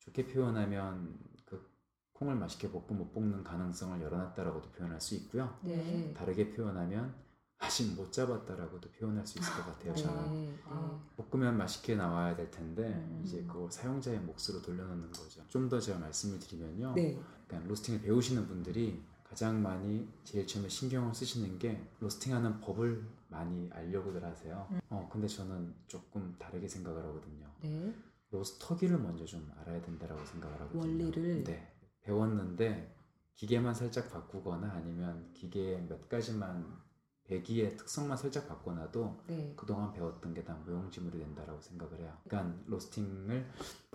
[0.00, 1.70] 좋게 표현하면 그
[2.12, 5.58] 콩을 맛있게 볶고 못 볶는 가능성을 열어놨다라고도 표현할 수 있고요.
[5.62, 6.12] 네.
[6.14, 7.14] 다르게 표현하면
[7.58, 9.94] 아직 못 잡았다라고도 표현할 수 있을 것 같아요.
[9.94, 10.02] 네.
[10.02, 10.54] 저는 네.
[10.66, 11.00] 아.
[11.16, 13.22] 볶으면 맛있게 나와야 될 텐데 음.
[13.24, 15.42] 이제 그걸 사용자의 몫으로 돌려놓는 거죠.
[15.48, 16.92] 좀 더 제가 말씀을 드리면요.
[16.94, 17.18] 네.
[17.46, 24.22] 그러니까 로스팅을 배우시는 분들이 가장 많이 제일 처음에 신경을 쓰시는 게 로스팅하는 법을 많이 알려고들
[24.24, 24.68] 하세요.
[24.70, 24.80] 음.
[24.90, 27.46] 어 근데 저는 조금 다르게 생각을 하거든요.
[27.62, 27.92] 네.
[28.30, 30.80] 로스터기를 먼저 좀 알아야 된다라고 생각을 하거든요.
[30.82, 31.44] 원리를.
[31.44, 32.94] 네 배웠는데
[33.34, 36.80] 기계만 살짝 바꾸거나 아니면 기계의 몇 가지만
[37.24, 39.52] 배기의 특성만 살짝 바꿔놔도 네.
[39.56, 42.16] 그동안 배웠던 게 다 무용지물이 된다라고 생각을 해요.
[42.24, 43.46] 그러니까 로스팅을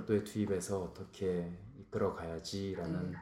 [0.06, 3.18] 또에 투입해서 어떻게 이끌어 가야지라는 네.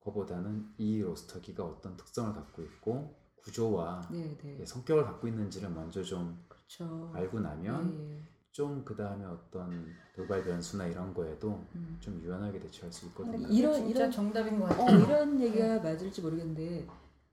[0.00, 3.18] 거보다는 이 로스터기가 어떤 특성을 갖고 있고
[3.58, 4.36] 구조와 네.
[4.42, 4.58] 네.
[4.60, 7.10] 예, 성격을 갖고 있는지를 먼저 좀 그렇죠.
[7.14, 8.22] 알고 나면 네.
[8.52, 11.96] 좀그 다음에 어떤 돌발 변수나 이런 거에도 음.
[12.00, 13.46] 좀 유연하게 대처할 수 있거든요.
[13.48, 14.98] 이런- 진짜 이런- 정답인 것 어, 같아요.
[15.00, 16.86] 이런 얘기가 맞을지 모르겠는데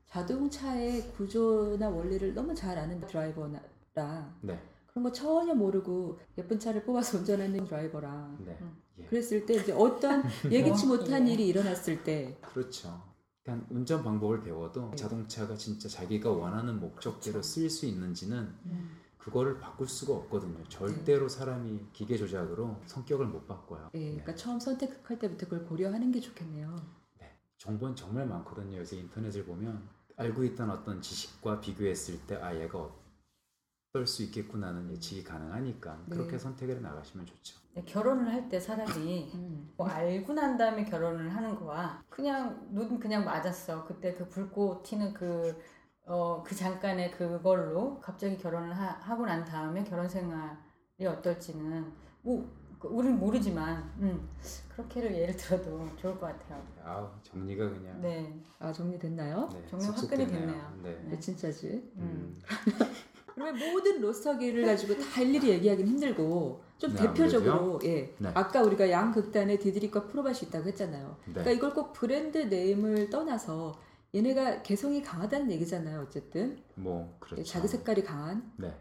[0.05, 3.59] 자동차의 구조나 원리를 너무 잘 아는 드라이버랑
[4.41, 8.77] 네, 그런 거 전혀 모르고 예쁜 차를 뽑아서 운전하는 드라이버랑 네, 음.
[8.99, 11.33] 예, 그랬을 때 이제 어떤 예기치 어, 못한 예.
[11.33, 13.01] 일이 일어났을 때 그렇죠.
[13.45, 14.95] 그러니까 운전 방법을 배워도 네.
[14.97, 18.89] 자동차가 진짜 자기가 원하는 목적대로 쓰일 수 있는지는 음.
[19.19, 20.63] 그거를 바꿀 수가 없거든요.
[20.67, 23.89] 절대로 사람이 기계 조작으로 성격을 못 바꿔요.
[23.93, 24.05] 예, 네.
[24.11, 26.75] 그러니까 처음 선택할 때부터 그걸 고려하는 게 좋겠네요.
[27.19, 27.31] 네.
[27.57, 28.77] 정보는 정말 많거든요.
[28.77, 32.89] 요새 인터넷을 보면 알고 있던 어떤 지식과 비교했을 때 아 얘가
[33.95, 36.15] 어떨 수 있겠구나는 예측이 가능하니까 네.
[36.17, 37.57] 그렇게 선택을 해 나가시면 좋죠.
[37.73, 39.71] 네, 결혼을 할 때 사람이 음.
[39.77, 43.85] 뭐 알고 난 다음에 결혼을 하는 거와 그냥 눈 그냥 맞았어.
[43.85, 45.57] 그때 그 붉고 튀는 그,
[46.05, 52.45] 어, 그 잠깐의 그걸로 갑자기 결혼을 하, 고난 다음에 결혼 생활이 어떨지는 뭐,
[52.77, 54.29] 그 우리는 모르지만 음,
[54.69, 56.61] 그렇게를 예를 들어도 좋을 것 같아요.
[56.83, 58.43] 아우 정리가 그냥 네.
[58.59, 59.49] 아 정리됐나요?
[59.53, 60.27] 네, 정리 되네요.
[60.27, 60.79] 됐네요.
[60.83, 61.01] 네.
[61.09, 61.93] 네, 진짜지.
[61.95, 62.37] 음.
[63.35, 68.31] 그러면 모든 로스터기를 가지고 다 일일이 얘기하기는 힘들고 좀 네, 대표적으로 예 네.
[68.33, 71.17] 아까 우리가 양 극단에 디드릭과 프로밭이 있다고 했잖아요.
[71.25, 71.33] 네.
[71.33, 73.77] 그러니까 이걸 꼭 브랜드 네임을 떠나서
[74.15, 76.01] 얘네가 개성이 강하다는 얘기잖아요.
[76.07, 77.41] 어쨌든 뭐 그렇죠.
[77.41, 78.53] 예, 자기 색깔이 강한.
[78.57, 78.73] 네.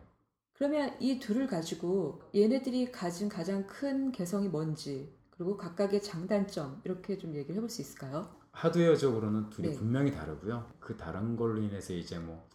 [0.52, 7.34] 그러면 이 둘을 가지고 얘네들이 가진 가장 큰 개성이 뭔지 그리고 각각의 장단점 이렇게 좀
[7.34, 8.28] 얘기를 해볼 수 있을까요?
[8.52, 9.74] 하드웨어적으로는 둘이 네.
[9.74, 10.70] 분명히 다르고요.
[10.78, 12.46] 그 다른 걸로 인해서 이제 뭐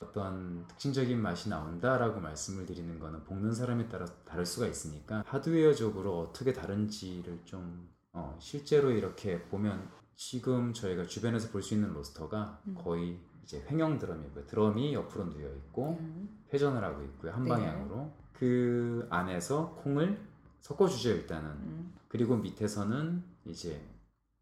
[0.00, 6.52] 어떤 특징적인 맛이 나온다라고 말씀을 드리는 거는 볶는 사람에 따라 다를 수가 있으니까 하드웨어적으로 어떻게
[6.52, 12.74] 다른지를 좀 어, 실제로 이렇게 보면 지금 저희가 주변에서 볼 수 있는 로스터가 음.
[12.76, 14.46] 거의 이제 횡형 드럼이고요.
[14.46, 16.44] 드럼이 옆으로 누워 있고 음.
[16.52, 17.32] 회전을 하고 있고요.
[17.32, 17.48] 한 네.
[17.50, 20.18] 방향으로 그 안에서 콩을
[20.60, 21.50] 섞어 주죠 일단은.
[21.50, 21.94] 음.
[22.08, 23.80] 그리고 밑에서는 이제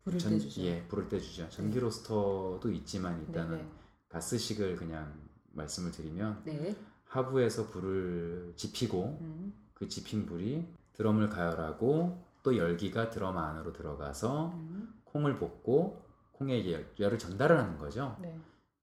[0.04, 0.60] 불을 전- 떼주죠.
[0.62, 1.48] 예, 불을 떼주죠.
[1.50, 3.70] 전기 로스터도 있지만 일단은 네네.
[4.08, 5.25] 가스식을 그냥
[5.56, 6.76] 말씀을 드리면 네.
[7.04, 9.52] 하부에서 불을 지피고 음.
[9.74, 15.00] 그 지핀 불이 드럼을 가열하고 또 열기가 드럼 안으로 들어가서 음.
[15.04, 18.16] 콩을 볶고 콩에 열, 열을 전달을 하는 거죠.
[18.20, 18.38] 네.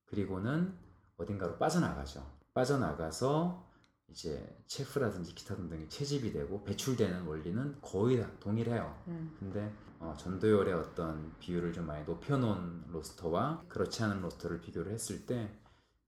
[0.05, 0.73] 그리고는
[1.17, 2.25] 어딘가로 빠져나가죠.
[2.53, 3.71] 빠져나가서
[4.09, 9.03] 이제 체프라든지 기타 등등이 채집이 되고 배출되는 원리는 거의 다 동일해요.
[9.07, 9.36] 음.
[9.39, 15.49] 근데 어, 전도열의 어떤 비율을 좀 많이 높여놓은 로스터와 그렇지 않은 로스터를 비교를 했을 때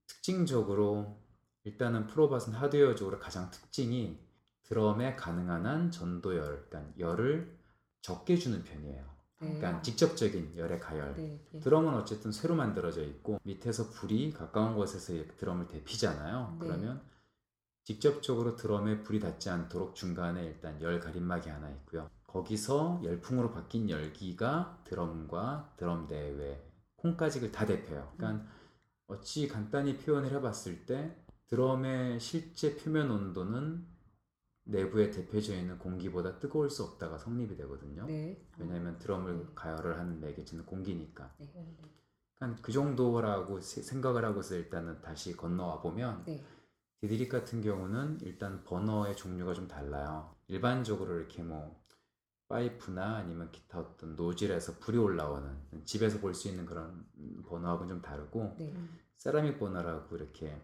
[0.06, 1.18] 특징적으로
[1.64, 4.18] 일단은 프로밭은 하드웨어적으로 가장 특징이
[4.62, 7.56] 드럼에 가능한 한 전도열, 그러니까 열을
[8.02, 9.16] 적게 주는 편이에요.
[9.42, 9.58] 네.
[9.58, 11.14] 그러니까 직접적인 열의 가열.
[11.14, 11.40] 네.
[11.54, 11.60] 예.
[11.60, 16.56] 드럼은 어쨌든 쇠로 만들어져 있고 밑에서 불이 가까운 곳에서 드럼을 데피잖아요.
[16.60, 16.66] 네.
[16.66, 17.02] 그러면
[17.84, 22.10] 직접적으로 드럼에 불이 닿지 않도록 중간에 일단 열 가림막이 하나 있고요.
[22.26, 26.62] 거기서 열풍으로 바뀐 열기가 드럼과 드럼 대외
[26.96, 28.12] 콩가직을 다 데펴요.
[28.16, 28.44] 그러니까
[29.08, 31.16] 어찌 간단히 표현을 해봤을 때
[31.48, 33.86] 드럼의 실제 표면 온도는
[34.64, 38.04] 내부에 데펴져 있는 공기보다 뜨거울 수 없다가 성립이 되거든요.
[38.06, 38.44] 네.
[38.58, 39.46] 왜냐하면 드럼을 네.
[39.54, 41.32] 가열을 하는 매개체는 공기니까.
[41.38, 41.52] 네.
[42.34, 46.44] 그러니까 그 정도라고 세- 생각을 하고서 일단은 다시 건너와 보면 네.
[47.00, 50.34] 디드릭 같은 경우는 일단 버너의 종류가 좀 달라요.
[50.48, 51.80] 일반적으로 이렇게 뭐
[52.48, 57.04] 파이프나 아니면 기타 어떤 노즐에서 불이 올라오는 집에서 볼 수 있는 그런
[57.48, 58.74] 버너하고는 좀 다르고 네.
[59.16, 60.60] 세라믹 버너라고 이렇게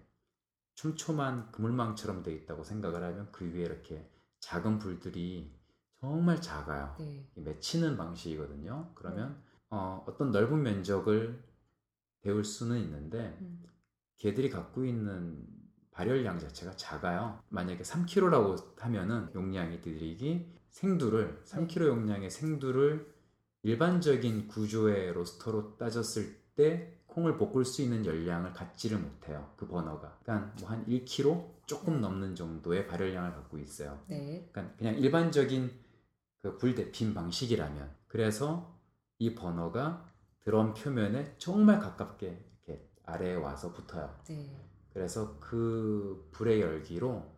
[0.74, 4.08] 촘촘한 그물망처럼 돼 있다고 생각을 하면 그 위에 이렇게
[4.40, 5.52] 작은 불들이
[6.00, 6.94] 정말 작아요.
[6.98, 7.28] 네.
[7.36, 8.92] 이 맺히는 방식이거든요.
[8.94, 9.40] 그러면
[9.70, 11.42] 어, 어떤 넓은 면적을
[12.20, 13.64] 데울 수는 있는데 음.
[14.18, 15.46] 걔들이 갖고 있는
[15.92, 17.42] 발열량 자체가 작아요.
[17.48, 23.12] 만약에 3kg라고 하면은 용량이 디드릭이 생두를 3kg 용량의 생두를
[23.62, 29.52] 일반적인 구조의 로스터로 따졌을 때 콩을 볶을 수 있는 열량을 갖지를 못해요.
[29.56, 30.18] 그 버너가.
[30.22, 34.02] 그러니까 뭐 한 1kg 조금 넘는 정도의 발열량을 갖고 있어요.
[34.08, 34.48] 네.
[34.50, 35.70] 그러니까 그냥 일반적인
[36.40, 38.78] 그 불대핀 방식이라면 그래서
[39.18, 42.26] 이 버너가 드럼 표면에 정말 가깝게
[42.66, 44.18] 이렇게 아래에 와서 붙어요.
[44.28, 44.56] 네.
[44.92, 47.31] 그래서 그 불의 열기로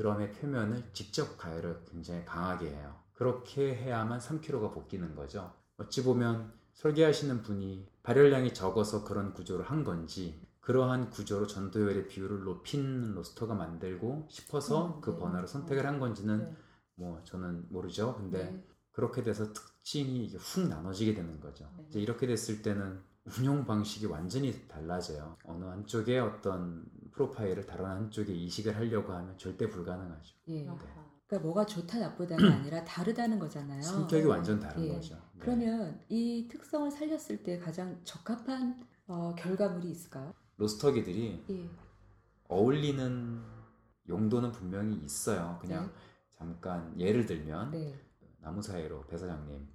[0.00, 2.96] 드럼의 표면을 직접 가열을 굉장히 강하게 해요.
[3.12, 5.52] 그렇게 해야만 3kg가 볶이는 거죠.
[5.76, 13.12] 어찌 보면 설계하시는 분이 발열량이 적어서 그런 구조를 한 건지 그러한 구조로 전도열의 비율을 높인
[13.12, 15.18] 로스터가 만들고 싶어서 음, 그 네.
[15.18, 16.56] 번호를 선택을 한 건지는 네.
[16.94, 18.16] 뭐 저는 모르죠.
[18.16, 18.64] 근데 네.
[18.92, 21.70] 그렇게 돼서 특징이 이게 훅 나눠지게 되는 거죠.
[21.76, 21.84] 네.
[21.90, 25.36] 이제 이렇게 됐을 때는 운용 방식이 완전히 달라져요.
[25.44, 30.34] 어느 한쪽에 어떤 프로파일을 다른 한쪽에 이식을 하려고 하면 절대 불가능하죠.
[30.48, 30.66] 예.
[30.68, 31.10] 아하.
[31.26, 33.82] 그러니까 뭐가 좋다 나쁘다가 아니라 다르다는 거잖아요.
[33.82, 34.88] 성격이 완전 다른 예.
[34.94, 35.14] 거죠.
[35.14, 35.38] 네.
[35.38, 40.34] 그러면 이 특성을 살렸을 때 가장 적합한 어, 결과물이 있을까요?
[40.56, 41.70] 로스터기들이 예.
[42.48, 43.40] 어울리는
[44.08, 45.58] 용도는 분명히 있어요.
[45.60, 45.92] 그냥
[46.36, 47.96] 잠깐 예를 들면 네.
[48.40, 49.68] 나무 사이로 배 사장님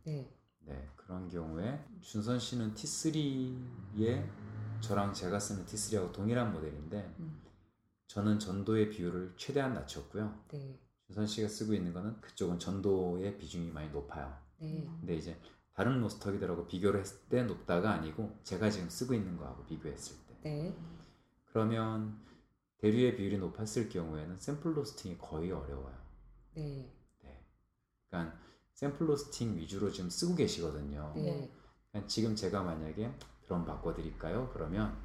[0.66, 0.74] 네.
[0.74, 4.28] 네, 그런 경우에 준선 씨는 T3에
[4.82, 7.42] 저랑 제가 쓰는 T3하고 동일한 모델인데 음.
[8.08, 10.46] 저는 전도의 비율을 최대한 낮췄고요.
[10.50, 10.80] 네.
[11.06, 14.36] 준선 씨가 쓰고 있는 거는 그쪽은 전도의 비중이 많이 높아요.
[14.60, 14.88] 네.
[15.00, 15.40] 근데 이제
[15.74, 20.78] 다른 로스터기들하고 비교를 했을 때 높다가 아니고 제가 지금 쓰고 있는 거하고 비교했을 때 네.
[21.46, 22.20] 그러면
[22.78, 25.98] 대류의 비율이 높았을 경우에는 샘플 로스팅이 거의 어려워요.
[26.54, 26.92] 네.
[27.22, 27.46] 네.
[28.10, 28.38] 그러니까
[28.76, 31.14] 샘플 로스팅 위주로 지금 쓰고 계시거든요.
[31.16, 31.50] 네.
[32.08, 33.12] 지금 제가 만약에
[33.44, 34.50] 드럼 바꿔드릴까요?
[34.54, 34.98] 그러면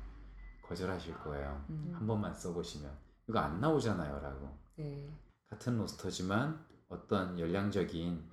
[0.62, 1.64] 거절하실 거예요.
[1.70, 1.92] 음.
[1.94, 2.92] 한 번만 써보시면
[3.28, 4.58] 이거 안 나오잖아요라고.
[4.76, 5.08] 네.
[5.48, 8.28] 같은 로스터지만 어떤 열량적인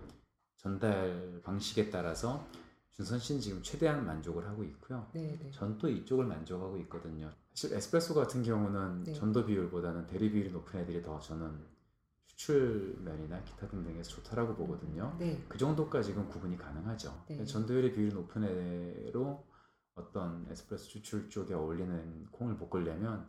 [0.58, 2.48] 전달 방식에 따라서
[2.94, 5.08] 준선 씨는 지금 최대한 만족을 하고 있고요.
[5.14, 5.38] 네.
[5.40, 5.52] 네.
[5.52, 7.32] 전또 이쪽을 만족하고 있거든요.
[7.54, 9.14] 사실 에스프레소 같은 경우는 네.
[9.14, 11.77] 전도 비율보다는 대리 비율이 높은 애들이 더 저는
[12.38, 15.16] 추출면이나 기타 등등에서 좋다라고 보거든요.
[15.20, 15.44] 네.
[15.50, 17.26] 그 정도까지는 구분이 가능하죠.
[17.28, 17.44] 네.
[17.44, 19.44] 전도율의 비율이 높은 애로
[19.96, 23.28] 어떤 에스프레소 추출 쪽에 어울리는 콩을 볶으려면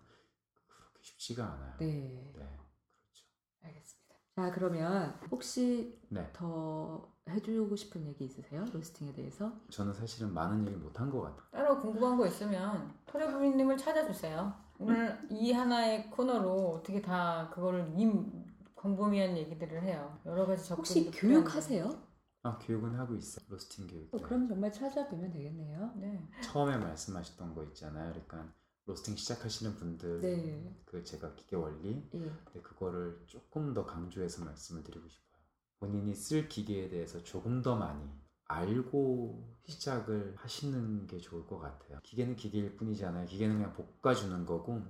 [0.66, 1.76] 그렇게 쉽지가 않아요.
[1.78, 1.86] 네.
[1.86, 3.26] 네, 그렇죠.
[3.62, 4.14] 알겠습니다.
[4.36, 8.64] 자, 그러면 혹시 네, 더 해주고 싶은 얘기 있으세요?
[8.72, 9.52] 로스팅에 대해서?
[9.70, 11.42] 저는 사실은 많은 얘기 못한 것 같아요.
[11.50, 14.68] 따로 궁금한 거 있으면 토레부님을 찾아주세요.
[14.80, 18.37] 오늘 이 하나의 코너로 어떻게 다 그거를 임
[18.78, 20.18] 광범위한 얘기들을 해요.
[20.24, 21.10] 여러 가지 혹시.
[21.10, 22.08] 교육하세요?
[22.44, 23.44] 아, 교육은 하고 있어요.
[23.48, 24.14] 로스팅 교육.
[24.14, 25.92] 어, 그럼 정말 찾아뵈면 되겠네요.
[25.96, 26.28] 네.
[26.42, 28.12] 처음에 말씀하셨던 거 있잖아요.
[28.12, 28.52] 그러니까
[28.86, 30.82] 로스팅 시작하시는 분들, 네.
[30.86, 32.18] 그 제가 기계 원리, 예.
[32.44, 35.42] 근데 그거를 조금 더 강조해서 말씀을 드리고 싶어요.
[35.80, 38.08] 본인이 쓸 기계에 대해서 조금 더 많이
[38.46, 41.98] 알고 시작을 하시는 게 좋을 것 같아요.
[42.02, 43.26] 기계는 기계일 뿐이잖아요.
[43.26, 44.82] 기계는 그냥 볶아주는 거고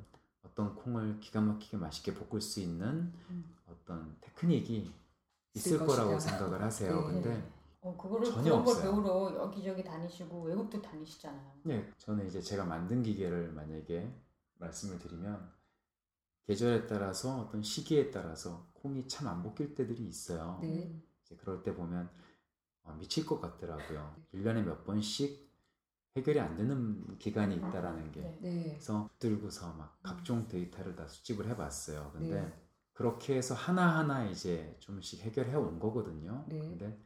[0.43, 3.58] 어떤 콩을 기가 막히게 맛있게 볶을 수 있는 음.
[3.89, 4.93] 어떤 테크닉이
[5.55, 6.21] 있을 거라고.
[6.21, 7.09] 생각을 하세요.
[7.09, 7.13] 네.
[7.15, 8.93] 근데 어 그거를 전혀 그런 걸 없어요.
[8.93, 11.61] 배우러 여기저기 다니시고 외국도 다니시잖아요.
[11.63, 14.15] 네, 저는 이제 제가 만든 기계를 만약에
[14.59, 15.51] 말씀을 드리면
[16.47, 20.59] 계절에 따라서 어떤 시기에 따라서 콩이 참안 볶일 때들이 있어요.
[20.63, 21.03] 네.
[21.25, 22.11] 이제 그럴 때 보면
[22.83, 24.17] 어, 미칠 것 같더라고요.
[24.35, 25.49] 1년에 몇 번씩
[26.17, 28.21] 해결이 안 되는 기간이 있다라는 게.
[28.21, 28.39] 네.
[28.41, 28.63] 네.
[28.73, 32.11] 그래서 들고서 막 각종 데이터를 다 수집을 해봤어요.
[32.13, 32.68] 근데 네.
[32.99, 36.45] 그렇게 해서 하나하나 이제 좀씩 해결해 온 거거든요.
[36.49, 36.59] 네.
[36.59, 36.99] 근데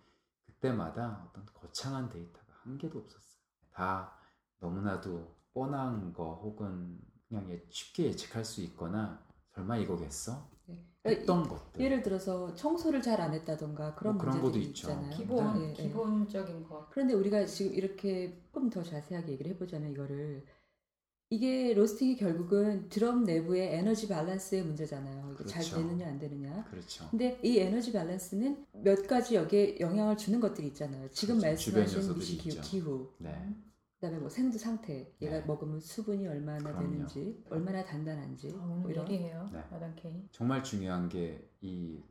[0.47, 3.43] 그 그때마다 어떤 거창한 데이터가 한 개도 없었어요.
[3.75, 4.15] 다
[4.61, 9.23] 너무나도 뻔한 거 혹은 그냥 예- 쉽게 예측할 수 있거나
[9.55, 10.49] 설마 이거겠어?
[10.67, 10.83] 네.
[11.05, 11.81] 했던 것들.
[11.83, 14.89] 예를 들어서 청소를 잘 안 했다던가 그런 뭐 그런 것도 있죠.
[14.89, 15.11] 있잖아요.
[15.11, 15.73] 기본 네, 네.
[15.75, 16.89] 기본적인 거.
[16.91, 20.47] 그런데 우리가 지금 이렇게 조금 더 자세하게 얘기를 해보자면 이거를
[21.33, 25.33] 이게 로스팅이 결국은 드럼 내부의 에너지 밸런스의 문제잖아요.
[25.33, 25.77] 이게 잘 그렇죠.
[25.77, 26.64] 되느냐 안 되느냐.
[26.71, 27.09] 그렇죠.
[27.11, 31.09] 근데 이 에너지 밸런스는 몇 가지 여기에 영향을 주는 것들이 있잖아요.
[31.11, 31.47] 지금 그렇죠.
[31.73, 33.49] 말씀하신 요소들이 미시 기후, 네.
[33.99, 35.45] 그다음에 뭐 생두 상태, 얘가 네.
[35.47, 36.81] 먹으면 수분이 얼마나 그럼요.
[36.83, 39.07] 되는지, 얼마나 단단한지, 아, 뭐 이런.
[39.11, 39.62] 예리해요, 네.
[39.97, 40.29] K.
[40.33, 42.03] 정말 중요한 게 이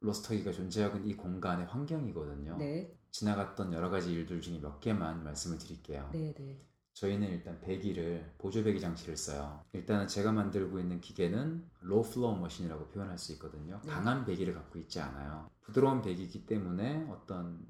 [0.00, 2.56] 로스터기가 존재하고 있는 이 공간의 환경이거든요.
[2.56, 6.08] 네, 지나갔던 여러 가지 일들 중에 몇 개만 말씀을 드릴게요.
[6.12, 6.58] 네, 네.
[7.00, 9.64] 저희는 일단 배기를 보조 배기 장치를 써요.
[9.72, 13.80] 일단은 제가 만들고 있는 기계는 low flow machine이라고 표현할 수 있거든요.
[13.82, 13.90] 네.
[13.90, 15.50] 강한 배기를 갖고 있지 않아요.
[15.62, 17.66] 부드러운 배기이기 때문에 어떤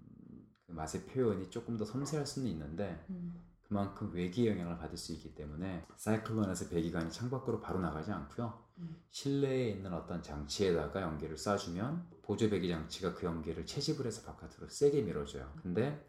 [0.66, 5.36] 그 맛의 표현이 조금 더 섬세할 수는 있는데 음, 그만큼 외기의 영향을 받을 수 있기
[5.36, 8.64] 때문에 사이클론에서 배기관이 창밖으로 바로 나가지 않고요.
[8.78, 9.00] 음.
[9.10, 15.02] 실내에 있는 어떤 장치에다가 연기를 쏴주면 보조 배기 장치가 그 연기를 채집을 해서 바깥으로 세게
[15.02, 15.52] 밀어줘요.
[15.62, 16.04] 근데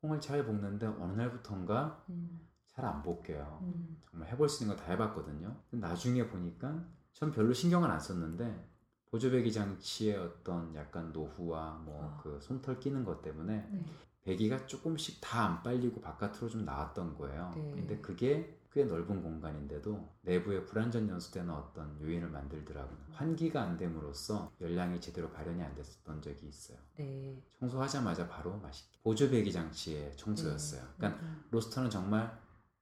[0.00, 2.47] 콩을 잘 볶는데 어느 날부턴가 음,
[2.78, 3.58] 잘안 볶여요.
[3.62, 3.96] 음.
[4.10, 5.54] 정말 해볼 수 있는 거 다 해봤거든요.
[5.70, 8.68] 나중에 보니까 전 별로 신경을 안 썼는데
[9.10, 12.20] 보조배기 장치의 어떤 약간 노후와 뭐 아.
[12.22, 13.84] 그 솜털 끼는 것 때문에 네.
[14.22, 17.52] 배기가 조금씩 다 안 빨리고 바깥으로 좀 나왔던 거예요.
[17.56, 17.72] 네.
[17.74, 22.98] 근데 그게 꽤 넓은 공간인데도 내부에 불안전 연소되는 어떤 요인을 만들더라고요.
[23.12, 26.78] 환기가 안 됨으로써 열량이 제대로 발현이 안 됐었던 적이 있어요.
[26.96, 27.42] 네.
[27.58, 30.82] 청소하자마자 바로 맛있게 보조 배기 장치의 청소였어요.
[30.82, 30.88] 네.
[30.98, 32.38] 그러니까 음, 로스터는 정말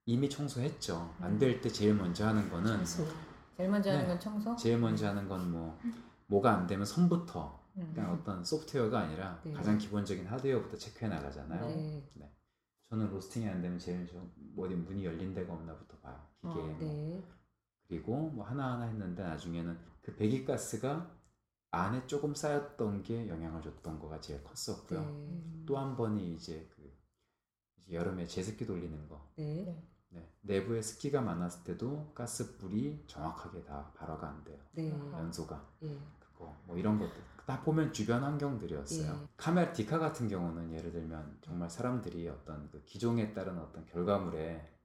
[0.06, 1.14] 이미 청소했죠.
[1.20, 3.04] 안 될 때 제일 먼저 하는 거는 청소.
[3.56, 4.08] 제일 먼저 하는 네.
[4.08, 4.56] 건 청소.
[4.56, 5.78] 제일 먼저 하는 건 뭐
[6.28, 7.92] 뭐가 안 되면 선부터 음.
[7.94, 9.52] 그냥 어떤 소프트웨어가 아니라 네.
[9.52, 11.66] 가장 기본적인 하드웨어부터 체크해 나가잖아요.
[11.66, 12.08] 네.
[12.88, 16.20] 저는 로스팅이 안 되면 제일 좀 어디 문이 열린 데가 없나부터 봐요.
[16.40, 16.52] 기계에.
[16.62, 16.78] 어, 뭐.
[16.78, 17.24] 네.
[17.88, 21.10] 그리고 뭐 하나하나 했는데 나중에는 그 배기가스가
[21.72, 25.00] 안에 조금 쌓였던 게 영향을 줬던 거가 제일 컸었고요.
[25.00, 25.64] 네.
[25.66, 26.92] 또한 번이 이제 그
[27.78, 29.28] 이제 여름에 제습기 돌리는 거.
[30.16, 30.28] 네.
[30.42, 30.54] 네.
[30.60, 34.58] 내부에 습기가 많았을 때도 가스불이 정확하게 다 발화가 안 돼요.
[34.72, 34.90] 네.
[34.90, 35.98] 연소가 예.
[36.18, 39.12] 그거 뭐 이런 것들 다 보면 주변 환경들이었어요.
[39.12, 39.28] 예.
[39.36, 44.76] 카메라 디카 같은 경우는 예를 들면 정말 사람들이 어떤 그 기종에 따른 어떤 결과물에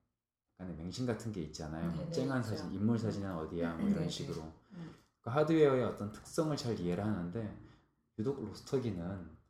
[0.62, 1.90] 약간의 맹신 같은 게 있잖아요.
[1.90, 2.50] 뭐 네네, 쨍한 있죠.
[2.56, 4.10] 사진, 인물 사진은 어디야 뭐 이런 네네.
[4.10, 4.42] 식으로
[4.74, 4.96] 음.
[5.22, 7.58] 그 하드웨어의 어떤 특성을 잘 이해를 하는데
[8.20, 9.41] 유독 로스터기는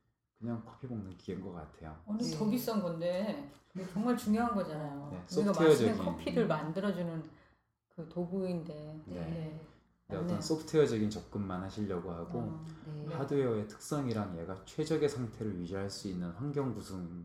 [0.41, 1.95] 그냥 커피 볶는 기계인 것 같아요.
[2.07, 2.35] 오늘 네.
[2.35, 3.51] 더 비싼 건데
[3.93, 5.09] 정말 중요한 거잖아요.
[5.11, 7.29] 네, 우리가 소프트웨어적인- 맛있는 커피를 만들어주는
[7.95, 9.03] 그 도구인데.
[9.05, 9.13] 네.
[9.15, 9.61] 근데
[10.07, 10.23] 맞네요.
[10.25, 12.65] 어떤 소프트웨어적인 접근만 하시려고 하고 어.
[12.87, 13.13] 네.
[13.13, 17.23] 하드웨어의 특성이랑 얘가 최적의 상태를 유지할 수 있는 환경 구성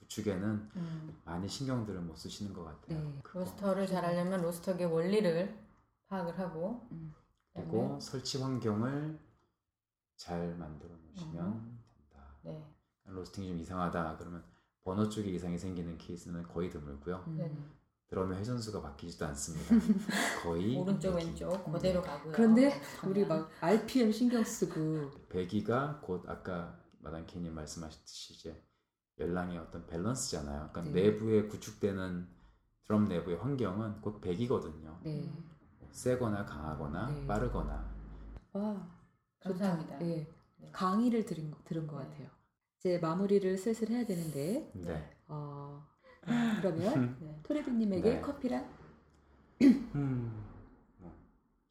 [0.00, 1.16] 구축에는 음.
[1.24, 2.98] 많이 신경들을 못 쓰시는 것 같아요.
[2.98, 3.20] 네.
[3.30, 5.54] 로스터를 잘 하려면 로스터의 원리를
[6.08, 7.12] 파악을 하고 음.
[7.52, 9.18] 그리고 설치 환경을
[10.16, 11.73] 잘 만들어 놓으시면 음.
[12.44, 12.64] 네.
[13.06, 14.44] 로스팅이 좀 이상하다 그러면
[14.82, 17.24] 버너 쪽에 이상이 생기는 케이스는 거의 드물고요.
[17.26, 17.36] 음.
[17.36, 17.56] 네.
[18.08, 19.74] 드럼의 회전수가 바뀌지도 않습니다.
[20.44, 21.26] 거의 오른쪽 배기.
[21.26, 22.32] 왼쪽 그대로 가고요.
[22.32, 28.62] 그런데 그러면 우리 막 RPM 신경 쓰고 배기가 곧 아까 마담 케이님 말씀하셨듯이 이제
[29.18, 30.70] 열량의 어떤 밸런스잖아요.
[30.72, 31.02] 그러니까 네.
[31.10, 32.28] 내부에 구축되는
[32.84, 35.00] 드럼 내부의 환경은 곧 배기거든요.
[35.02, 35.22] 네.
[35.22, 35.50] 음.
[35.90, 37.26] 세거나 강하거나 네.
[37.26, 37.94] 빠르거나
[38.52, 38.88] 와
[39.40, 40.00] 감사합니다.
[40.02, 40.28] 예.
[40.64, 40.68] 네.
[40.72, 42.04] 강의를 들은 거- 들은 것 네.
[42.08, 42.28] 같아요.
[42.78, 45.10] 이제 마무리를 슬슬 해야 되는데 네.
[45.28, 45.82] 어,
[46.60, 47.40] 그러면 네.
[47.42, 48.20] 토레비님에게 네.
[48.20, 48.66] 커피란
[49.62, 50.44] 음,
[50.98, 51.12] 뭐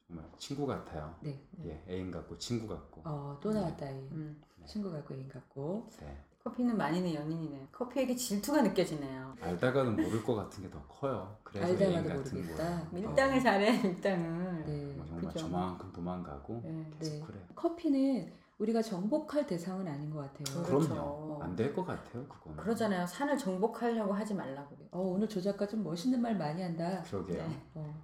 [0.06, 1.14] 정말 친구 같아요.
[1.20, 1.40] 네.
[1.64, 3.02] 예, 애인 같고 친구 같고.
[3.04, 4.40] 어, 또 나왔다 이 음.
[4.66, 6.24] 친구 같고 애인 같고 네.
[6.42, 7.68] 커피는 만인의 연인이네.
[7.72, 9.34] 커피에게 질투가 느껴지네요.
[9.40, 11.38] 알다가도 모를 것 같은 게 더 커요.
[11.42, 12.88] 그래서 애인 알다가도 같은 모르겠다.
[12.92, 14.64] 밀당을 잘해 밀당을.
[14.66, 14.92] 네.
[14.94, 15.38] 뭐 정말 그죠.
[15.38, 16.90] 저만큼 도망가고 네.
[16.98, 17.20] 계속 네.
[17.26, 17.46] 그래요.
[17.54, 20.62] 커피는 우리가 정복할 대상은 아닌 것 같아요.
[20.64, 20.88] 그렇죠.
[20.90, 21.42] 그럼요.
[21.42, 22.26] 안될 것 같아요.
[22.28, 22.56] 그거는.
[22.58, 23.06] 그러잖아요.
[23.06, 24.76] 산을 정복하려고 하지 말라고.
[24.92, 27.02] 어, 오늘 조 작가 좀 멋있는 말 많이 한다.
[27.02, 27.46] 그러게요.
[27.48, 27.62] 네.
[27.74, 28.02] 어,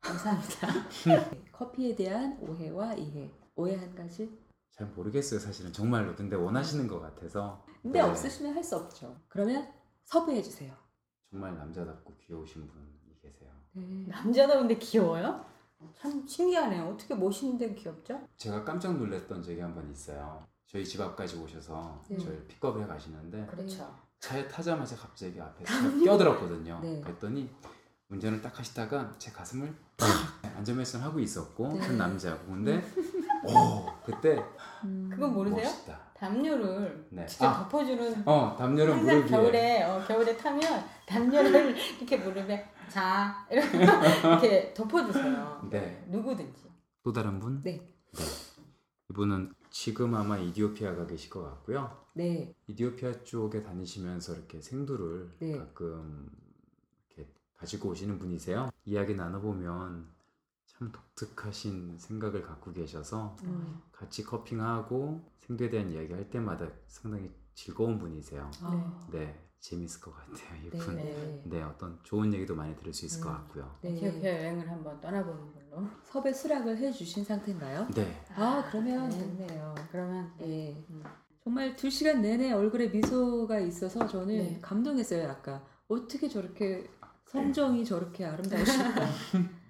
[0.00, 0.68] 감사합니다.
[1.06, 1.42] 네.
[1.52, 3.32] 커피에 대한 오해와 이해.
[3.56, 4.38] 오해 한 가지?
[4.72, 6.14] 잘 모르겠어요, 사실은 정말로.
[6.14, 7.64] 근데 원하시는 것 같아서.
[7.82, 8.08] 근데 네.
[8.08, 9.16] 없으시면 할 수 없죠.
[9.28, 9.66] 그러면
[10.04, 10.74] 섭외해 주세요.
[11.30, 13.50] 정말 남자답고 귀여우신 분이 계세요.
[13.72, 14.04] 네.
[14.08, 15.44] 남자다운데 귀여워요?
[15.98, 16.84] 참 신기하네요.
[16.88, 18.20] 어떻게 멋있는데 귀엽죠?
[18.36, 20.44] 제가 깜짝 놀랐던 적이 한 번 있어요.
[20.66, 22.18] 저희 집 앞까지 오셔서 네.
[22.18, 23.92] 저를 픽업해 가시는데 그렇죠.
[24.20, 26.80] 차에 타자마자 갑자기 앞에 차 끼어들었거든요.
[26.82, 27.00] 네.
[27.00, 27.50] 그랬더니
[28.08, 30.06] 운전을 딱 하시다가 제 가슴을 탁
[30.56, 31.78] 안전벨선 하고 있었고 네.
[31.80, 32.82] 큰 남자고 근데
[33.48, 34.44] 오 그때
[34.84, 35.08] 음.
[35.12, 35.62] 그건 모르세요?
[35.62, 35.98] 멋있다.
[36.14, 37.26] 담요를 네.
[37.26, 37.62] 직접 아.
[37.62, 39.28] 덮어주는 어 담요를 항상 무릎.
[39.30, 45.68] 겨울에 어, 겨울에 타면 담요를 이렇게 무릎에 자 이렇게, 덮어주세요.
[45.70, 46.04] 네.
[46.08, 46.68] 누구든지.
[47.02, 47.62] 또 다른 분?
[47.62, 47.78] 네.
[48.12, 48.24] 네.
[49.10, 52.04] 이분은 지금 아마 이디오피아가 계실 것 같고요.
[52.14, 52.54] 네.
[52.66, 55.56] 이디오피아 쪽에 다니시면서 이렇게 생두를 네.
[55.56, 56.28] 가끔
[57.08, 58.70] 이렇게 가지고 오시는 분이세요.
[58.84, 60.08] 이야기 나눠보면
[60.66, 63.80] 참 독특하신 생각을 갖고 계셔서 음.
[63.92, 68.50] 같이 커핑하고 생두에 대한 이야기 할 때마다 상당히 즐거운 분이세요.
[68.62, 69.08] 아.
[69.10, 70.60] 네, 재밌을 것 같아요.
[70.60, 70.66] 네.
[70.66, 70.96] 이분.
[70.96, 71.42] 네.
[71.44, 71.62] 네.
[71.62, 73.34] 어떤 좋은 얘기도 많이 들을 수 있을 것 음.
[73.34, 73.78] 같고요.
[73.82, 73.90] 네.
[73.90, 75.86] 에티오피아 여행을 한번 떠나보는 걸로.
[76.04, 77.86] 섭외 수락을 해주신 상태인가요?
[77.94, 79.18] 네, 아, 그러면 네.
[79.18, 79.74] 됐네요.
[79.92, 80.72] 그러면 예.
[80.90, 81.02] 음.
[81.44, 84.58] 정말 두 시간 내내 얼굴에 미소가 있어서 저는 네.
[84.60, 85.30] 감동했어요.
[85.30, 86.88] 아까 어떻게 저렇게
[87.26, 89.06] 성정이 저렇게 아름다우실까.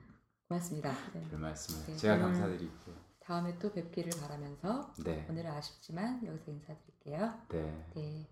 [0.49, 0.93] 고맙습니다.
[1.13, 1.27] 네.
[1.31, 1.97] 별 말씀을 네.
[1.97, 2.23] 제가 음.
[2.23, 2.97] 감사드리고요.
[3.21, 7.33] 다음에 또 뵙기를 바라면서 네, 오늘은 아쉽지만 여기서 인사드릴게요.
[7.51, 8.29] 네, 네,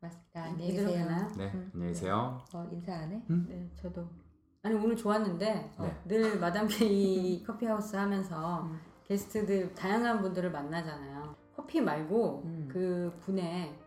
[0.00, 0.08] 네.
[0.08, 0.40] 고맙습니다.
[0.40, 1.32] 음, 안녕히 계세요.
[1.36, 1.50] 네.
[1.54, 1.70] 음.
[1.74, 2.42] 안녕히 계세요.
[2.54, 3.22] 어, 인사 안 해?
[3.28, 4.08] 네, 저도.
[4.62, 6.00] 아니 오늘 좋았는데 어, 네.
[6.06, 8.78] 늘 마담 K 커피하우스 하면서 음.
[9.04, 11.34] 게스트들 다양한 분들을 만나잖아요.
[11.54, 12.68] 커피 말고 음.
[12.70, 13.78] 그 분의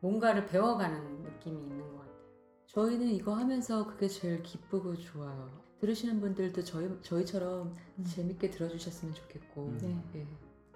[0.00, 2.18] 뭔가를 배워가는 느낌이 있는 것 같아요.
[2.66, 5.50] 저희는 이거 하면서 그게 제일 기쁘고 좋아요.
[5.80, 8.04] 들으시는 분들도 저희 저희처럼 음.
[8.04, 9.66] 재밌게 들어주셨으면 좋겠고.
[9.66, 9.78] 음.
[10.12, 10.20] 네.
[10.20, 10.26] 예.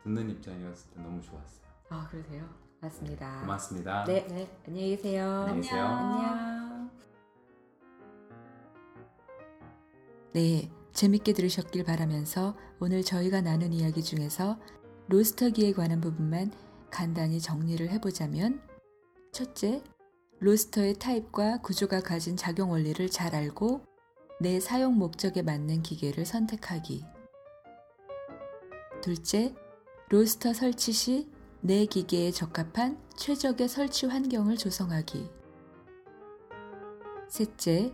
[0.02, 1.66] 듣는 입장이었을 때 너무 좋았어요.
[1.88, 2.48] 아 그러세요?
[2.82, 3.40] 맞습니다.
[3.42, 4.04] 고맙습니다.
[4.04, 4.50] 네, 네.
[4.66, 5.44] 안녕히 계세요.
[5.46, 5.84] 안녕히 계세요.
[5.84, 6.90] 안녕.
[10.32, 14.58] 네, 재밌게 들으셨길 바라면서 오늘 저희가 나눈 이야기 중에서
[15.08, 16.50] 로스터기에 관한 부분만
[16.90, 18.60] 간단히 정리를 해보자면
[19.30, 19.82] 첫째,
[20.40, 23.84] 로스터의 타입과 구조가 가진 작용 원리를 잘 알고
[24.40, 27.04] 내 사용 목적에 맞는 기계를 선택하기.
[29.00, 29.54] 둘째,
[30.08, 31.30] 로스터 설치 시
[31.64, 35.30] 내 기계에 적합한 최적의 설치 환경을 조성하기.
[37.28, 37.92] 셋째,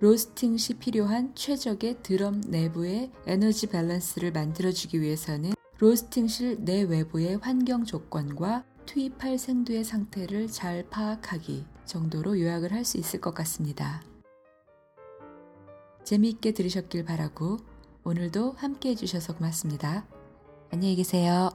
[0.00, 8.64] 로스팅 시 필요한 최적의 드럼 내부의 에너지 밸런스를 만들어주기 위해서는 로스팅실 내 외부의 환경 조건과
[8.86, 14.02] 투입할 생두의 상태를 잘 파악하기 정도로 요약을 할 수 있을 것 같습니다.
[16.04, 17.58] 재미있게 들으셨길 바라고
[18.02, 20.06] 오늘도 함께 해주셔서 고맙습니다.
[20.70, 21.50] 안녕히 계세요.